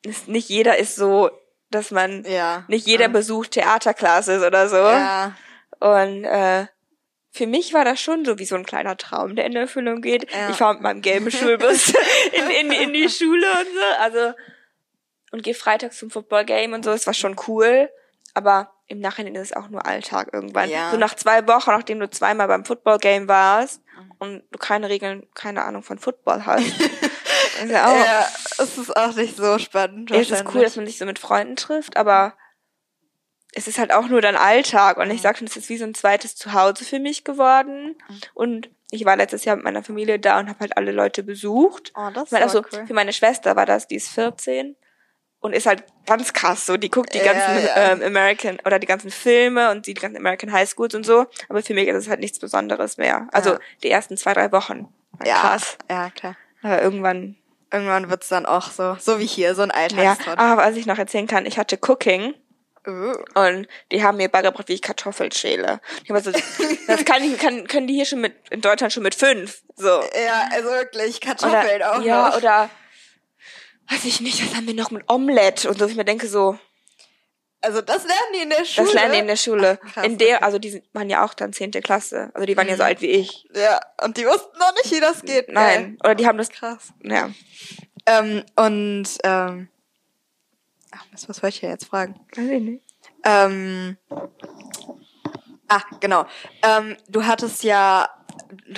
es, 0.03 0.27
nicht 0.27 0.49
jeder 0.49 0.77
ist 0.77 0.95
so, 0.95 1.29
dass 1.69 1.91
man, 1.91 2.23
Ja. 2.25 2.63
nicht 2.67 2.87
jeder 2.87 3.05
Ja. 3.05 3.09
besucht 3.09 3.51
Theaterclasses 3.51 4.43
oder 4.43 4.69
so. 4.69 4.77
Ja. 4.77 5.35
Und 5.79 6.23
äh, 6.23 6.67
für 7.31 7.45
mich 7.45 7.73
war 7.73 7.85
das 7.85 7.99
schon 8.01 8.25
so 8.25 8.39
wie 8.39 8.45
so 8.45 8.55
ein 8.55 8.65
kleiner 8.65 8.97
Traum, 8.97 9.35
der 9.35 9.45
in 9.45 9.55
Erfüllung 9.55 10.01
geht. 10.01 10.31
Ja. 10.31 10.49
Ich 10.49 10.55
fahre 10.55 10.73
mit 10.75 10.83
meinem 10.83 11.01
gelben 11.01 11.29
Schulbus 11.29 11.93
in, 12.31 12.49
in, 12.49 12.71
in 12.71 12.93
die 12.93 13.09
Schule 13.09 13.45
und 13.51 13.67
so. 13.67 14.01
Also 14.01 14.33
und 15.31 15.43
gehe 15.43 15.53
freitags 15.53 15.97
zum 15.97 16.09
Football-Game 16.09 16.73
und 16.73 16.83
so. 16.83 16.91
Es 16.91 17.07
war 17.07 17.13
schon 17.13 17.35
cool. 17.47 17.89
Aber 18.33 18.71
im 18.87 18.99
Nachhinein 18.99 19.35
ist 19.35 19.51
es 19.51 19.53
auch 19.53 19.69
nur 19.69 19.85
Alltag 19.85 20.29
irgendwann. 20.31 20.69
Ja. 20.69 20.91
So 20.91 20.97
nach 20.97 21.15
zwei 21.15 21.47
Wochen, 21.47 21.71
nachdem 21.71 21.99
du 21.99 22.09
zweimal 22.09 22.47
beim 22.47 22.65
Football-Game 22.65 23.27
warst 23.27 23.81
und 24.19 24.43
du 24.51 24.59
keine 24.59 24.89
Regeln, 24.89 25.27
keine 25.33 25.63
Ahnung 25.63 25.83
von 25.83 25.99
Football 25.99 26.45
hast. 26.45 26.65
ist 27.63 27.71
ja 27.71 27.87
auch, 27.87 28.05
Ja, 28.05 28.27
es 28.59 28.77
ist 28.77 28.95
auch 28.95 29.13
nicht 29.15 29.35
so 29.35 29.57
spannend. 29.59 30.11
es 30.11 30.31
ist 30.31 30.45
cool, 30.53 30.61
dass 30.61 30.75
man 30.75 30.85
sich 30.85 30.97
so 30.97 31.05
mit 31.05 31.19
Freunden 31.19 31.55
trifft, 31.55 31.97
aber 31.97 32.33
es 33.53 33.67
ist 33.67 33.79
halt 33.79 33.91
auch 33.91 34.07
nur 34.07 34.21
dein 34.21 34.35
Alltag. 34.35 34.97
Und 34.97 35.09
ich 35.09 35.21
sag 35.21 35.37
schon, 35.37 35.47
es 35.47 35.57
ist 35.57 35.69
wie 35.69 35.77
so 35.77 35.85
ein 35.85 35.95
zweites 35.95 36.35
Zuhause 36.35 36.85
für 36.85 36.99
mich 36.99 37.23
geworden. 37.23 37.95
Und 38.33 38.69
ich 38.91 39.03
war 39.03 39.17
letztes 39.17 39.45
Jahr 39.45 39.55
mit 39.55 39.65
meiner 39.65 39.83
Familie 39.83 40.19
da 40.19 40.39
und 40.39 40.47
habe 40.47 40.59
halt 40.59 40.77
alle 40.77 40.91
Leute 40.91 41.23
besucht. 41.23 41.91
Oh, 41.95 42.09
das 42.13 42.31
ist 42.31 42.41
also 42.41 42.63
cool. 42.71 42.85
für 42.85 42.93
meine 42.93 43.13
Schwester 43.13 43.55
war 43.55 43.65
das, 43.65 43.87
die 43.87 43.95
ist 43.95 44.09
14 44.09 44.75
und 45.47 45.53
ist 45.53 45.65
halt 45.65 45.83
ganz 46.05 46.31
krass 46.33 46.65
so. 46.65 46.77
Die 46.77 46.89
guckt 46.91 47.13
die 47.13 47.17
Ja, 47.17 47.33
ganzen 47.33 47.65
ja. 47.65 47.91
Ähm, 47.93 48.01
American 48.03 48.59
oder 48.65 48.77
die 48.79 48.87
ganzen 48.87 49.09
Filme 49.11 49.71
und 49.71 49.87
die 49.87 49.93
ganzen 49.95 50.17
American 50.17 50.51
High 50.51 50.69
Schools 50.69 50.93
und 50.95 51.05
so. 51.05 51.25
Aber 51.49 51.63
für 51.63 51.73
mich 51.73 51.87
ist 51.87 51.95
es 51.97 52.07
halt 52.09 52.19
nichts 52.19 52.39
Besonderes 52.39 52.97
mehr. 52.97 53.27
Also 53.31 53.51
Ja. 53.53 53.59
die 53.83 53.89
ersten 53.91 54.15
zwei, 54.17 54.33
drei 54.33 54.51
Wochen. 54.51 54.87
Ja, 55.25 55.35
Krass. 55.41 55.77
ja, 55.89 56.09
klar. 56.11 56.35
Aber 56.61 56.81
irgendwann 56.81 57.35
Irgendwann 57.69 58.09
wird's 58.09 58.29
dann 58.29 58.45
auch 58.45 58.71
so, 58.71 58.95
so 58.97 59.19
wie 59.19 59.25
hier, 59.25 59.53
so 59.53 59.61
ein 59.63 59.69
Ja, 59.69 59.75
Alltagstrott. 59.75 60.39
aber 60.39 60.61
was 60.61 60.77
ich 60.77 60.85
noch 60.85 60.97
erzählen 60.97 61.27
kann, 61.27 61.45
ich 61.45 61.57
hatte 61.57 61.77
Cooking 61.85 62.33
Uh. 62.87 63.11
und 63.35 63.67
die 63.91 64.01
haben 64.01 64.15
mir 64.15 64.29
beigebracht, 64.29 64.69
wie 64.69 64.73
ich 64.75 64.81
Kartoffeln 64.81 65.33
schäle. 65.33 65.81
Ich 66.05 66.09
hab 66.09 66.23
so, 66.23 66.31
das 66.87 67.03
kann 67.03 67.21
ich, 67.21 67.37
kann, 67.37 67.67
können 67.67 67.85
die 67.87 67.95
hier 67.95 68.05
schon 68.05 68.21
mit, 68.21 68.33
in 68.49 68.61
Deutschland 68.61 68.93
schon 68.93 69.03
mit 69.03 69.13
fünf, 69.15 69.61
so. 69.75 69.89
Ja, 69.89 70.47
also 70.53 70.69
wirklich, 70.69 71.19
Kartoffeln 71.19 71.75
Oder, 71.81 71.97
auch 71.97 72.01
ja, 72.01 72.29
noch. 72.29 72.37
oder, 72.37 72.69
weiß 73.89 74.05
ich 74.05 74.21
nicht, 74.21 74.45
was 74.45 74.55
haben 74.55 74.67
wir 74.67 74.73
noch 74.73 74.91
mit 74.91 75.09
Omelette 75.09 75.69
und 75.69 75.77
so, 75.79 75.85
ich 75.87 75.95
mir 75.95 76.05
denke 76.05 76.27
so, 76.27 76.57
also 77.61 77.81
das 77.81 78.03
lernen 78.05 78.33
die 78.35 78.41
in 78.43 78.49
der 78.51 78.65
Schule. 78.65 78.85
das 78.85 78.93
lernen 78.93 79.13
die 79.13 79.19
in 79.19 79.27
der 79.27 79.35
Schule. 79.35 79.79
Ach, 79.83 79.93
krass, 79.93 80.05
in 80.05 80.17
der, 80.17 80.43
also 80.43 80.59
die 80.59 80.83
waren 80.93 81.09
ja 81.09 81.25
auch 81.25 81.33
dann 81.33 81.53
zehnte 81.53 81.81
Klasse, 81.81 82.29
also 82.33 82.45
die 82.45 82.55
waren 82.55 82.67
ja 82.67 82.73
Mhm. 82.73 82.77
so 82.77 82.83
alt 82.83 83.01
wie 83.01 83.07
ich. 83.07 83.47
Ja, 83.55 83.79
und 84.03 84.17
die 84.17 84.25
wussten 84.25 84.57
noch 84.59 84.73
nicht, 84.75 84.91
wie 84.93 84.99
das 84.99 85.21
geht. 85.23 85.49
Nein, 85.49 85.97
oder 86.03 86.15
die 86.15 86.27
haben 86.27 86.37
das. 86.37 86.49
Krass. 86.49 86.93
ja, 87.03 87.31
Ähm, 88.05 88.43
und, 88.55 89.05
ähm, 89.23 89.69
ach, 90.91 91.05
was 91.27 91.41
wollte 91.43 91.55
ich 91.55 91.61
ja 91.63 91.69
jetzt 91.69 91.85
fragen? 91.85 92.15
weiß 92.35 92.47
ich 92.47 92.61
nicht. 92.61 92.83
Ähm, 93.25 93.97
ah, 95.67 95.81
genau. 95.99 96.25
Ähm, 96.63 96.95
du 97.09 97.25
hattest 97.25 97.63
ja 97.63 98.07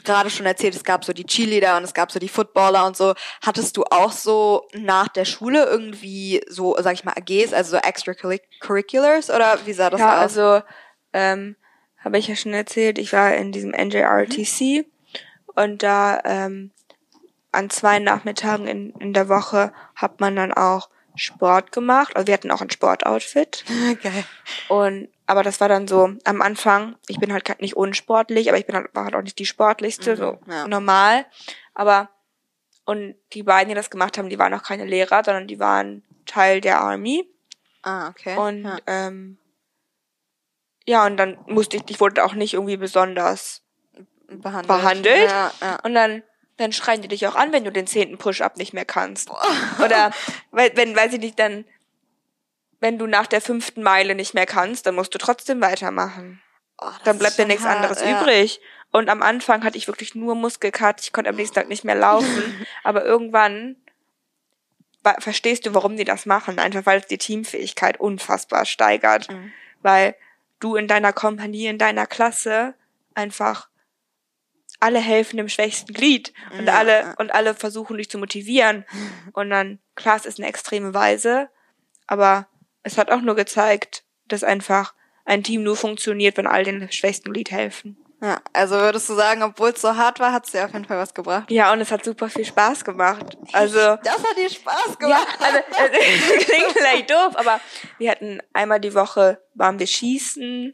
gerade 0.03 0.29
schon 0.29 0.45
erzählt, 0.45 0.75
es 0.75 0.83
gab 0.83 1.05
so 1.05 1.13
die 1.13 1.25
Cheerleader 1.25 1.77
und 1.77 1.83
es 1.83 1.93
gab 1.93 2.11
so 2.11 2.19
die 2.19 2.29
Footballer 2.29 2.85
und 2.85 2.97
so. 2.97 3.13
Hattest 3.41 3.77
du 3.77 3.83
auch 3.83 4.11
so 4.11 4.67
nach 4.73 5.07
der 5.07 5.25
Schule 5.25 5.65
irgendwie 5.65 6.41
so, 6.47 6.75
sag 6.79 6.93
ich 6.93 7.03
mal, 7.03 7.13
AGs, 7.17 7.53
also 7.53 7.71
so 7.71 7.77
Extracurriculars 7.77 9.29
oder 9.29 9.59
wie 9.65 9.73
sah 9.73 9.89
das 9.89 9.99
ja, 9.99 10.15
aus? 10.15 10.37
also 10.37 10.63
ähm, 11.13 11.55
habe 11.97 12.17
ich 12.17 12.27
ja 12.27 12.35
schon 12.35 12.53
erzählt, 12.53 12.97
ich 12.97 13.13
war 13.13 13.33
in 13.35 13.51
diesem 13.51 13.71
NJRTC 13.71 14.85
und 15.55 15.83
da 15.83 16.21
ähm, 16.23 16.71
an 17.51 17.69
zwei 17.69 17.99
Nachmittagen 17.99 18.67
in, 18.67 18.91
in 18.99 19.13
der 19.13 19.27
Woche 19.27 19.73
hat 19.95 20.19
man 20.19 20.35
dann 20.35 20.53
auch 20.53 20.89
Sport 21.15 21.71
gemacht. 21.71 22.15
Also 22.15 22.27
wir 22.27 22.33
hatten 22.33 22.51
auch 22.51 22.61
ein 22.61 22.69
Sportoutfit. 22.69 23.65
Geil. 24.03 24.23
Und 24.69 25.09
aber 25.29 25.43
das 25.43 25.61
war 25.61 25.69
dann 25.69 25.87
so 25.87 26.09
am 26.23 26.41
Anfang, 26.41 26.95
ich 27.07 27.19
bin 27.19 27.31
halt 27.31 27.61
nicht 27.61 27.77
unsportlich, 27.77 28.49
aber 28.49 28.57
ich 28.57 28.65
bin 28.65 28.75
halt, 28.75 28.87
war 28.95 29.05
halt 29.05 29.15
auch 29.15 29.21
nicht 29.21 29.37
die 29.37 29.45
sportlichste, 29.45 30.17
so 30.17 30.39
ja. 30.47 30.67
normal. 30.67 31.27
Aber 31.75 32.09
und 32.83 33.13
die 33.33 33.43
beiden, 33.43 33.69
die 33.69 33.75
das 33.75 33.91
gemacht 33.91 34.17
haben, 34.17 34.29
die 34.29 34.39
waren 34.39 34.55
auch 34.55 34.63
keine 34.63 34.85
Lehrer, 34.85 35.23
sondern 35.23 35.45
die 35.45 35.59
waren 35.59 36.03
Teil 36.25 36.61
der 36.61 36.81
Army. 36.81 37.31
Ah, 37.83 38.09
okay. 38.09 38.35
Und 38.37 38.63
ja. 38.63 38.77
ähm, 38.87 39.37
ja, 40.87 41.05
und 41.05 41.17
dann 41.17 41.37
musste 41.45 41.77
ich, 41.77 41.83
ich 41.89 41.99
wurde 41.99 42.25
auch 42.25 42.33
nicht 42.33 42.55
irgendwie 42.55 42.77
besonders. 42.77 43.61
behandelt. 44.27 44.67
behandelt. 44.67 45.29
Ja, 45.29 45.51
ja. 45.61 45.79
Und 45.83 45.93
dann, 45.93 46.23
dann 46.57 46.71
schreien 46.71 47.03
die 47.03 47.07
dich 47.07 47.27
auch 47.27 47.35
an, 47.35 47.51
wenn 47.51 47.63
du 47.63 47.71
den 47.71 47.85
zehnten 47.85 48.17
Push-Up 48.17 48.57
nicht 48.57 48.73
mehr 48.73 48.85
kannst. 48.85 49.29
Oder 49.85 50.09
weil, 50.49 50.71
wenn, 50.73 50.95
weiß 50.95 51.13
ich 51.13 51.19
nicht, 51.19 51.37
dann, 51.37 51.65
wenn 52.79 52.97
du 52.97 53.07
nach 53.07 53.27
der 53.27 53.41
fünften 53.41 53.83
Meile 53.83 54.15
nicht 54.15 54.33
mehr 54.33 54.45
kannst, 54.45 54.85
dann 54.85 54.95
musst 54.95 55.13
du 55.13 55.17
trotzdem 55.17 55.61
weitermachen. 55.61 56.41
Oh, 56.81 56.89
Dann 57.03 57.19
bleibt 57.19 57.37
dir 57.37 57.45
nichts 57.45 57.65
hart, 57.65 57.77
anderes 57.77 58.01
ja. 58.01 58.21
übrig. 58.21 58.61
Und 58.91 59.09
am 59.09 59.21
Anfang 59.21 59.63
hatte 59.63 59.77
ich 59.77 59.87
wirklich 59.87 60.15
nur 60.15 60.33
Muskelkater, 60.35 61.03
ich 61.03 61.11
konnte 61.11 61.29
am 61.29 61.35
nächsten 61.35 61.55
Tag 61.55 61.67
nicht 61.67 61.83
mehr 61.83 61.95
laufen. 61.95 62.65
aber 62.83 63.03
irgendwann 63.05 63.75
wa- 65.03 65.17
verstehst 65.19 65.65
du, 65.65 65.73
warum 65.73 65.97
die 65.97 66.05
das 66.05 66.25
machen. 66.25 66.57
Einfach 66.57 66.85
weil 66.85 66.99
es 66.99 67.07
die 67.07 67.17
Teamfähigkeit 67.17 67.99
unfassbar 67.99 68.65
steigert. 68.65 69.29
Mhm. 69.29 69.51
Weil 69.81 70.15
du 70.59 70.75
in 70.75 70.87
deiner 70.87 71.13
Kompanie, 71.13 71.67
in 71.67 71.77
deiner 71.77 72.07
Klasse 72.07 72.73
einfach 73.13 73.67
alle 74.79 74.99
helfen 74.99 75.35
dem 75.37 75.49
schwächsten 75.49 75.93
Glied 75.93 76.33
und 76.57 76.65
Ja, 76.67 76.77
alle 76.77 77.15
und 77.17 77.33
alle 77.33 77.53
versuchen 77.53 77.97
dich 77.97 78.09
zu 78.09 78.17
motivieren 78.17 78.85
und 79.33 79.49
dann 79.49 79.79
klar 79.95 80.15
es 80.15 80.25
ist 80.25 80.39
eine 80.39 80.47
extreme 80.47 80.93
Weise, 80.93 81.49
aber 82.07 82.47
es 82.83 82.97
hat 82.97 83.11
auch 83.11 83.21
nur 83.21 83.35
gezeigt, 83.35 84.03
dass 84.27 84.43
einfach 84.43 84.93
ein 85.25 85.43
Team 85.43 85.63
nur 85.63 85.75
funktioniert, 85.75 86.37
wenn 86.37 86.47
all 86.47 86.63
den 86.63 86.91
schwächsten 86.91 87.31
Glied 87.31 87.51
helfen. 87.51 87.97
Ja, 88.21 88.41
also 88.51 88.75
würdest 88.75 89.07
du 89.09 89.13
sagen, 89.15 89.43
obwohl 89.43 89.69
es 89.69 89.79
so 89.81 89.95
hart 89.95 90.19
war, 90.19 90.33
hat 90.33 90.45
es 90.45 90.51
dir 90.51 90.65
auf 90.65 90.73
jeden 90.73 90.83
Fall 90.85 90.97
was 90.97 91.13
gebracht? 91.13 91.49
Ja, 91.49 91.71
und 91.71 91.79
es 91.79 91.89
hat 91.89 92.03
super 92.03 92.29
viel 92.29 92.43
Spaß 92.43 92.83
gemacht. 92.83 93.37
Also 93.53 93.79
Das 94.03 94.17
hat 94.21 94.37
dir 94.37 94.49
Spaß 94.49 94.87
ja, 94.89 94.95
gemacht. 94.95 95.37
also 95.39 95.57
äh, 95.57 96.37
klingt 96.39 96.71
vielleicht 96.73 97.09
doof, 97.09 97.35
aber 97.35 97.61
wir 97.97 98.11
hatten 98.11 98.39
einmal 98.51 98.81
die 98.81 98.93
Woche 98.93 99.41
waren 99.53 99.79
wir 99.79 99.87
schießen. 99.87 100.73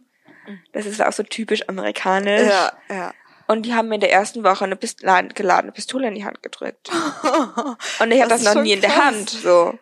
Das 0.74 0.86
ist 0.88 1.02
auch 1.04 1.14
so 1.14 1.22
typisch 1.24 1.68
amerikanisch. 1.70 2.48
ja, 2.50 2.72
ja. 2.90 3.14
Und 3.48 3.64
die 3.68 3.76
haben 3.76 3.90
mir 3.90 3.96
in 3.96 4.02
der 4.02 4.12
ersten 4.12 4.44
Woche 4.44 4.66
eine 4.66 4.76
Pist 4.76 5.02
geladene 5.02 5.72
Pistole 5.72 6.08
in 6.08 6.16
die 6.16 6.26
Hand 6.26 6.42
gedrückt. 6.42 6.90
Und 8.00 8.12
ich 8.12 8.20
habe 8.22 8.30
Das 8.30 8.44
das, 8.44 8.56
noch 8.56 8.64
nie 8.64 8.72
in 8.72 8.82
der 8.82 8.90
krass. 8.90 9.04
Hand. 9.06 9.30
So. 9.30 9.78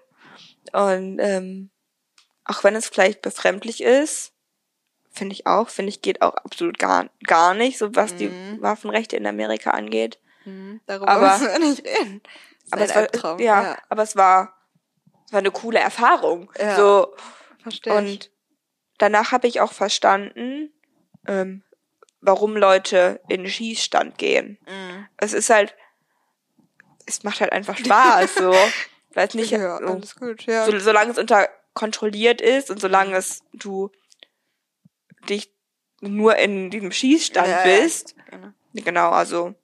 Und 0.74 1.20
ähm, 1.20 1.70
auch 2.46 2.64
wenn 2.64 2.76
es 2.76 2.88
vielleicht 2.88 3.22
befremdlich 3.22 3.82
ist, 3.82 4.32
finde 5.12 5.34
ich 5.34 5.46
auch, 5.48 5.70
finde 5.70 5.90
ich, 5.90 6.02
geht 6.02 6.22
auch 6.22 6.34
absolut 6.36 6.80
gar, 6.80 7.10
gar 7.26 7.54
nicht, 7.54 7.78
so 7.78 7.96
was 7.96 8.14
Mhm. 8.14 8.18
die 8.18 8.62
Waffenrechte 8.62 9.16
in 9.16 9.28
Amerika 9.28 9.72
angeht. 9.72 10.20
Hm, 10.44 10.82
Darüber 10.88 11.08
Aber- 11.10 11.38
müssen 11.38 11.48
wir 11.48 11.60
nicht 11.60 11.86
reden. 11.86 12.22
Aber 12.72 12.82
es 12.82 12.90
war, 12.90 12.98
Albtraum. 12.98 13.40
ja, 13.40 13.78
aber 13.90 14.04
es 14.04 14.16
war, 14.16 14.58
es 15.26 15.32
war 15.34 15.40
eine 15.40 15.52
coole 15.52 15.80
Erfahrung. 15.80 16.52
Ja. 16.60 16.76
So, 16.76 17.14
verstehe 17.62 17.94
und 17.94 18.32
danach 18.98 19.32
habe 19.32 19.48
ich 19.48 19.62
auch 19.62 19.72
verstanden, 19.74 20.74
ähm, 21.28 21.64
warum 22.22 22.56
Leute 22.58 23.22
in 23.30 23.44
den 23.44 23.52
Schießstand 23.52 24.18
gehen. 24.18 24.58
Mhm. 24.68 25.08
Es 25.18 25.34
ist 25.34 25.50
halt, 25.50 25.76
es 27.06 27.24
macht 27.24 27.42
halt 27.42 27.52
einfach 27.52 27.78
Spaß, 27.78 28.36
so. 28.36 28.52
Weiß 29.14 29.36
nicht, 29.36 29.52
ja, 29.52 29.78
so, 29.78 29.86
alles 29.86 30.16
gut, 30.16 30.44
ja. 30.48 30.66
so, 30.66 30.80
solange 30.80 31.12
es 31.12 31.18
unter 31.20 31.48
kontrolliert 31.74 32.42
ist 32.42 32.70
und 32.70 32.80
solange 32.80 33.16
es 33.16 33.44
du 33.54 33.92
dich 35.30 35.52
nur 36.02 36.36
in 36.36 36.70
diesem 36.70 36.92
Schießstand 36.92 37.48
Ja, 37.48 37.66
ja. 37.66 37.82
bist. 37.82 38.16
Genau. 38.30 38.48
Genau, 38.74 39.10
also 39.12 39.56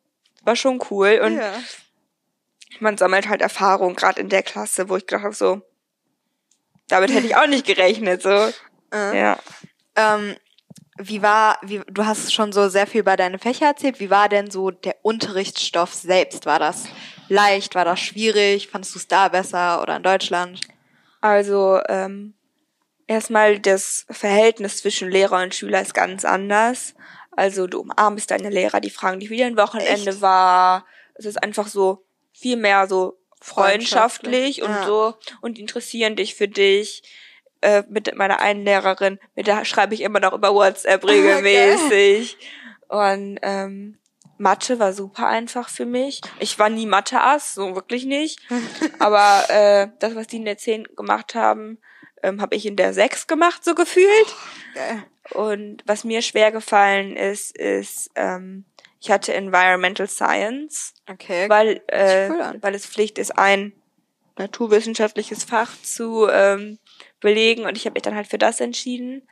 war 0.44 0.56
schon 0.56 0.82
cool 0.89 1.20
und 1.24 1.38
ja. 1.38 1.54
man 2.80 2.98
sammelt 2.98 3.28
halt 3.28 3.42
Erfahrung, 3.42 3.96
gerade 3.96 4.22
in 4.22 4.30
der 4.30 4.44
Klasse, 4.44 4.88
wo 4.88 4.98
ich 4.98 5.06
gedacht 5.06 5.24
habe, 5.24 5.36
so, 5.36 5.62
damit 6.88 7.12
hätte 7.12 7.28
ich 7.28 7.36
auch 7.36 7.48
nicht 7.48 7.66
gerechnet, 7.66 8.22
so. 8.22 8.30
Äh. 8.92 9.20
Ja. 9.20 9.38
Ähm, 9.96 10.36
wie 10.98 11.22
war, 11.22 11.60
wie, 11.62 11.82
du 11.88 12.08
hast 12.08 12.34
schon 12.34 12.51
so 12.51 12.70
sehr 12.70 12.88
viel 12.88 13.01
über 13.01 13.16
deine 13.18 13.38
Fächer 13.38 13.68
erzählt. 13.68 14.00
Wie 14.00 14.10
war 14.10 14.30
denn 14.30 14.50
so 14.50 14.72
der 14.72 14.96
Unterrichtsstoff 15.04 15.94
selbst? 15.94 16.48
War 16.48 16.58
das 16.58 16.86
leicht? 17.28 17.75
War 17.75 17.86
das 17.86 18.00
schwierig? 18.00 18.68
Fandest 18.68 18.96
du 18.96 19.00
es 19.00 19.08
da 19.08 19.28
besser 19.28 19.82
oder 19.84 19.98
in 19.98 20.01
Deutschland? 20.01 20.60
Also, 21.22 21.80
ähm, 21.88 22.34
erstmal 23.08 23.60
das 23.60 24.06
Verhältnis 24.10 24.78
zwischen 24.78 25.10
Lehrer 25.10 25.42
und 25.42 25.56
Schüler 25.56 25.82
ist 25.82 25.94
ganz 25.94 26.24
anders. 26.24 26.94
Also 27.32 27.68
du 27.68 27.80
umarmst 27.80 28.32
deine 28.32 28.50
Lehrer, 28.50 28.80
die 28.80 28.90
fragen 28.90 29.20
dich, 29.20 29.30
wie 29.30 29.38
dein 29.40 29.58
Wochenende 29.58 30.12
Echt? 30.12 30.22
war. 30.22 30.86
Es 31.16 31.26
ist 31.26 31.42
einfach 31.42 31.68
so 31.68 32.04
viel 32.34 32.58
mehr 32.58 32.88
so 32.88 33.18
freundschaftlich, 33.42 34.58
Freundschaftlich, 34.58 34.64
und 34.64 34.72
ja. 34.72 34.86
so 34.86 35.14
und 35.42 35.58
die 35.58 35.62
interessieren 35.62 36.16
dich 36.16 36.36
für 36.36 36.48
dich. 36.48 37.04
Äh, 37.62 37.84
mit 37.90 38.16
meiner 38.16 38.40
einen 38.40 38.64
Lehrerin, 38.64 39.20
mit 39.36 39.48
der 39.48 39.66
schreibe 39.66 39.94
ich 39.94 40.02
immer 40.02 40.22
noch 40.22 40.32
über 40.34 40.54
WhatsApp 40.54 41.04
regelmäßig. 41.08 42.38
Und 42.88 43.38
ähm, 43.42 43.99
Mathe 44.39 44.79
war 44.79 44.93
super 44.93 45.27
einfach 45.27 45.69
für 45.69 45.86
mich. 45.86 46.22
Ich 46.39 46.58
war 46.58 46.69
nie 46.69 46.86
Mathe-Ass, 46.86 47.53
so 47.53 47.75
wirklich 47.75 48.05
nicht. 48.05 48.39
Aber 49.00 49.43
äh, 49.50 49.89
das, 50.00 50.15
was 50.15 50.27
die 50.27 50.38
in 50.38 50.46
der 50.46 50.58
10 50.58 50.86
gemacht 50.96 51.36
haben, 51.36 51.77
ähm, 52.24 52.41
habe 52.41 52.55
ich 52.55 52.65
in 52.65 52.75
der 52.75 52.93
6 52.93 53.27
gemacht, 53.27 53.63
so 53.63 53.75
gefühlt. 53.75 54.36
Geil. 54.74 55.03
Und 55.31 55.84
was 55.86 56.03
mir 56.03 56.22
schwer 56.22 56.51
gefallen 56.51 57.15
ist, 57.15 57.55
ist, 57.55 58.10
ähm, 58.15 58.65
ich 59.01 59.12
hatte 59.12 59.34
Environmental 59.34 60.08
Science, 60.08 60.93
Okay. 61.10 61.48
weil, 61.50 61.81
äh, 61.88 62.29
weil 62.62 62.75
es 62.75 62.86
Pflicht 62.86 63.17
ist, 63.19 63.38
ein 63.38 63.74
naturwissenschaftliches 64.38 65.43
Fach 65.43 65.72
zu 65.84 66.27
ähm, 66.29 66.79
belegen. 67.19 67.65
Und 67.65 67.77
ich 67.77 67.86
habe 67.86 67.93
mich 67.93 68.03
dann 68.03 68.15
halt 68.15 68.27
für 68.27 68.38
das 68.38 68.60
entschieden. 68.60 69.27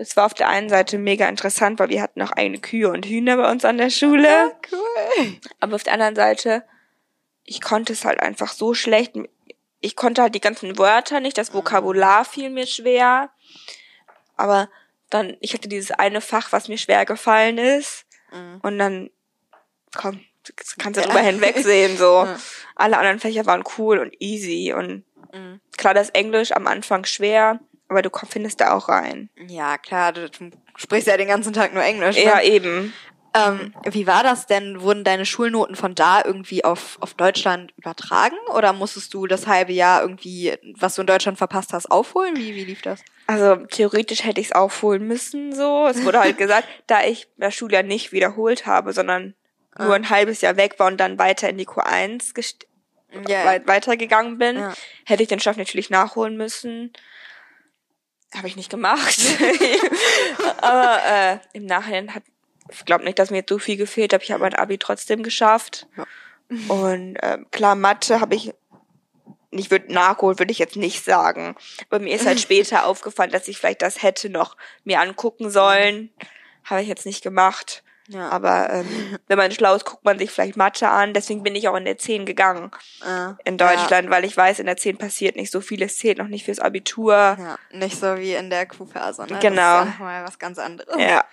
Es 0.00 0.16
war 0.16 0.26
auf 0.26 0.34
der 0.34 0.48
einen 0.48 0.68
Seite 0.68 0.96
mega 0.96 1.28
interessant, 1.28 1.78
weil 1.80 1.88
wir 1.88 2.00
hatten 2.02 2.22
auch 2.22 2.30
eigene 2.32 2.58
Kühe 2.60 2.88
und 2.90 3.04
Hühner 3.04 3.36
bei 3.36 3.50
uns 3.50 3.64
an 3.64 3.78
der 3.78 3.90
Schule. 3.90 4.54
cool. 4.72 5.36
Aber 5.60 5.74
auf 5.74 5.82
der 5.82 5.94
anderen 5.94 6.14
Seite, 6.14 6.62
ich 7.44 7.60
konnte 7.60 7.92
es 7.92 8.04
halt 8.04 8.20
einfach 8.20 8.52
so 8.52 8.74
schlecht. 8.74 9.14
Ich 9.80 9.96
konnte 9.96 10.22
halt 10.22 10.34
die 10.34 10.40
ganzen 10.40 10.78
Wörter 10.78 11.18
nicht, 11.20 11.36
das 11.36 11.52
Vokabular 11.52 12.24
fiel 12.24 12.50
mir 12.50 12.66
schwer. 12.66 13.30
Aber 14.36 14.68
dann, 15.10 15.36
ich 15.40 15.52
hatte 15.54 15.68
dieses 15.68 15.90
eine 15.90 16.20
Fach, 16.20 16.52
was 16.52 16.68
mir 16.68 16.78
schwer 16.78 17.04
gefallen 17.04 17.58
ist. 17.58 18.06
Mhm. 18.32 18.60
Und 18.62 18.78
dann, 18.78 19.10
komm, 19.96 20.20
kannst 20.78 20.98
du 20.98 21.00
Ja. 21.00 21.06
drüber 21.08 21.20
hinwegsehen, 21.20 21.96
so. 21.96 22.24
Ja. 22.26 22.38
Alle 22.76 22.98
anderen 22.98 23.18
Fächer 23.18 23.46
waren 23.46 23.64
cool 23.78 23.98
und 23.98 24.14
easy. 24.20 24.72
Und 24.72 25.04
Mhm. 25.32 25.60
klar, 25.76 25.92
das 25.92 26.10
Englisch 26.10 26.52
am 26.52 26.66
Anfang 26.68 27.04
schwer, 27.04 27.58
aber 27.88 28.02
du 28.02 28.10
findest 28.28 28.60
da 28.60 28.72
auch 28.72 28.88
rein. 28.88 29.30
Ja, 29.48 29.78
klar, 29.78 30.12
du, 30.12 30.28
du 30.30 30.50
sprichst 30.76 31.08
ja 31.08 31.16
den 31.16 31.28
ganzen 31.28 31.52
Tag 31.52 31.74
nur 31.74 31.82
Englisch. 31.82 32.16
Ne? 32.16 32.24
Ja, 32.24 32.40
eben. 32.42 32.92
Ähm, 33.34 33.74
wie 33.84 34.06
war 34.06 34.22
das 34.22 34.46
denn? 34.46 34.80
Wurden 34.80 35.04
deine 35.04 35.26
Schulnoten 35.26 35.76
von 35.76 35.94
da 35.94 36.22
irgendwie 36.24 36.64
auf, 36.64 36.96
auf 37.00 37.12
Deutschland 37.14 37.72
übertragen? 37.76 38.36
Oder 38.54 38.72
musstest 38.72 39.12
du 39.12 39.26
das 39.26 39.46
halbe 39.46 39.72
Jahr 39.72 40.00
irgendwie, 40.02 40.56
was 40.78 40.94
du 40.94 41.02
in 41.02 41.06
Deutschland 41.06 41.36
verpasst 41.36 41.72
hast, 41.74 41.90
aufholen? 41.90 42.36
Wie, 42.36 42.54
wie 42.54 42.64
lief 42.64 42.80
das? 42.80 43.02
Also 43.26 43.56
theoretisch 43.66 44.24
hätte 44.24 44.40
ich 44.40 44.46
es 44.48 44.52
aufholen 44.52 45.06
müssen, 45.06 45.54
so. 45.54 45.86
Es 45.86 46.02
wurde 46.04 46.20
halt 46.20 46.38
gesagt, 46.38 46.66
da 46.86 47.04
ich 47.04 47.28
das 47.36 47.54
Schuljahr 47.54 47.82
nicht 47.82 48.12
wiederholt 48.12 48.64
habe, 48.66 48.92
sondern 48.94 49.34
nur 49.78 49.92
Ah. 49.92 49.96
ein 49.96 50.10
halbes 50.10 50.40
Jahr 50.40 50.56
weg 50.56 50.76
war 50.78 50.86
und 50.86 50.96
dann 50.98 51.18
weiter 51.18 51.48
in 51.50 51.58
die 51.58 51.66
Q1 51.66 52.32
gest 52.34 52.66
Ja, 53.28 53.44
weit 53.44 53.68
weitergegangen 53.68 54.38
bin, 54.38 54.56
Ja. 54.56 54.74
hätte 55.04 55.22
ich 55.22 55.28
den 55.28 55.38
Stoff 55.38 55.56
natürlich 55.58 55.90
nachholen 55.90 56.36
müssen. 56.38 56.92
Habe 58.34 58.48
ich 58.48 58.56
nicht 58.56 58.70
gemacht. 58.70 59.18
Aber 60.60 61.00
äh, 61.04 61.38
im 61.52 61.66
Nachhinein 61.66 62.14
hat, 62.14 62.22
ich 62.70 62.84
glaube 62.84 63.04
nicht, 63.04 63.18
dass 63.18 63.30
mir 63.30 63.38
jetzt 63.38 63.48
so 63.48 63.58
viel 63.58 63.76
gefehlt 63.76 64.12
hat. 64.12 64.22
Ich 64.22 64.32
habe 64.32 64.42
mein 64.42 64.54
Abi 64.54 64.78
trotzdem 64.78 65.22
geschafft. 65.22 65.86
Ja. 65.96 66.06
Und 66.68 67.16
ähm, 67.22 67.46
klar, 67.50 67.74
Mathe 67.74 68.20
habe 68.20 68.34
ich 68.34 68.54
nicht 69.50 69.70
würd, 69.70 69.88
nachgeholt, 69.90 70.38
würde 70.38 70.52
ich 70.52 70.58
jetzt 70.58 70.76
nicht 70.76 71.04
sagen. 71.04 71.56
Aber 71.88 72.00
mir 72.00 72.14
ist 72.14 72.26
halt 72.26 72.40
später 72.40 72.86
aufgefallen, 72.86 73.30
dass 73.30 73.48
ich 73.48 73.58
vielleicht 73.58 73.82
das 73.82 74.02
hätte 74.02 74.28
noch 74.28 74.56
mir 74.84 75.00
angucken 75.00 75.50
sollen. 75.50 76.10
Habe 76.64 76.82
ich 76.82 76.88
jetzt 76.88 77.06
nicht 77.06 77.22
gemacht. 77.22 77.82
Ja. 78.08 78.28
Aber 78.30 78.70
ähm, 78.70 79.18
wenn 79.26 79.38
man 79.38 79.52
schlau 79.52 79.74
ist, 79.74 79.84
guckt 79.84 80.04
man 80.04 80.18
sich 80.18 80.30
vielleicht 80.30 80.56
Mathe 80.56 80.88
an. 80.88 81.12
Deswegen 81.12 81.42
bin 81.42 81.54
ich 81.54 81.68
auch 81.68 81.76
in 81.76 81.84
der 81.84 81.98
10 81.98 82.26
gegangen 82.26 82.70
äh, 83.06 83.32
in 83.44 83.58
Deutschland, 83.58 84.10
weil 84.10 84.24
ich 84.24 84.36
weiß, 84.36 84.58
in 84.58 84.66
der 84.66 84.76
10 84.76 84.98
passiert 84.98 85.36
nicht 85.36 85.52
so 85.52 85.60
viel. 85.60 85.82
Es 85.82 85.98
zählt 85.98 86.18
noch 86.18 86.28
nicht 86.28 86.44
fürs 86.44 86.58
Abitur. 86.58 87.14
Ja, 87.14 87.38
ja, 87.38 87.58
nicht 87.70 87.98
so 87.98 88.18
wie 88.18 88.34
in 88.34 88.50
der 88.50 88.66
Q-Phase, 88.66 89.26
ne? 89.26 89.38
Genau. 89.40 89.80
Das 89.80 89.88
ist 89.88 89.98
ja 89.98 90.04
mal 90.04 90.24
was 90.24 90.38
ganz 90.38 90.58
anderes. 90.58 90.96
Ja. 90.98 91.24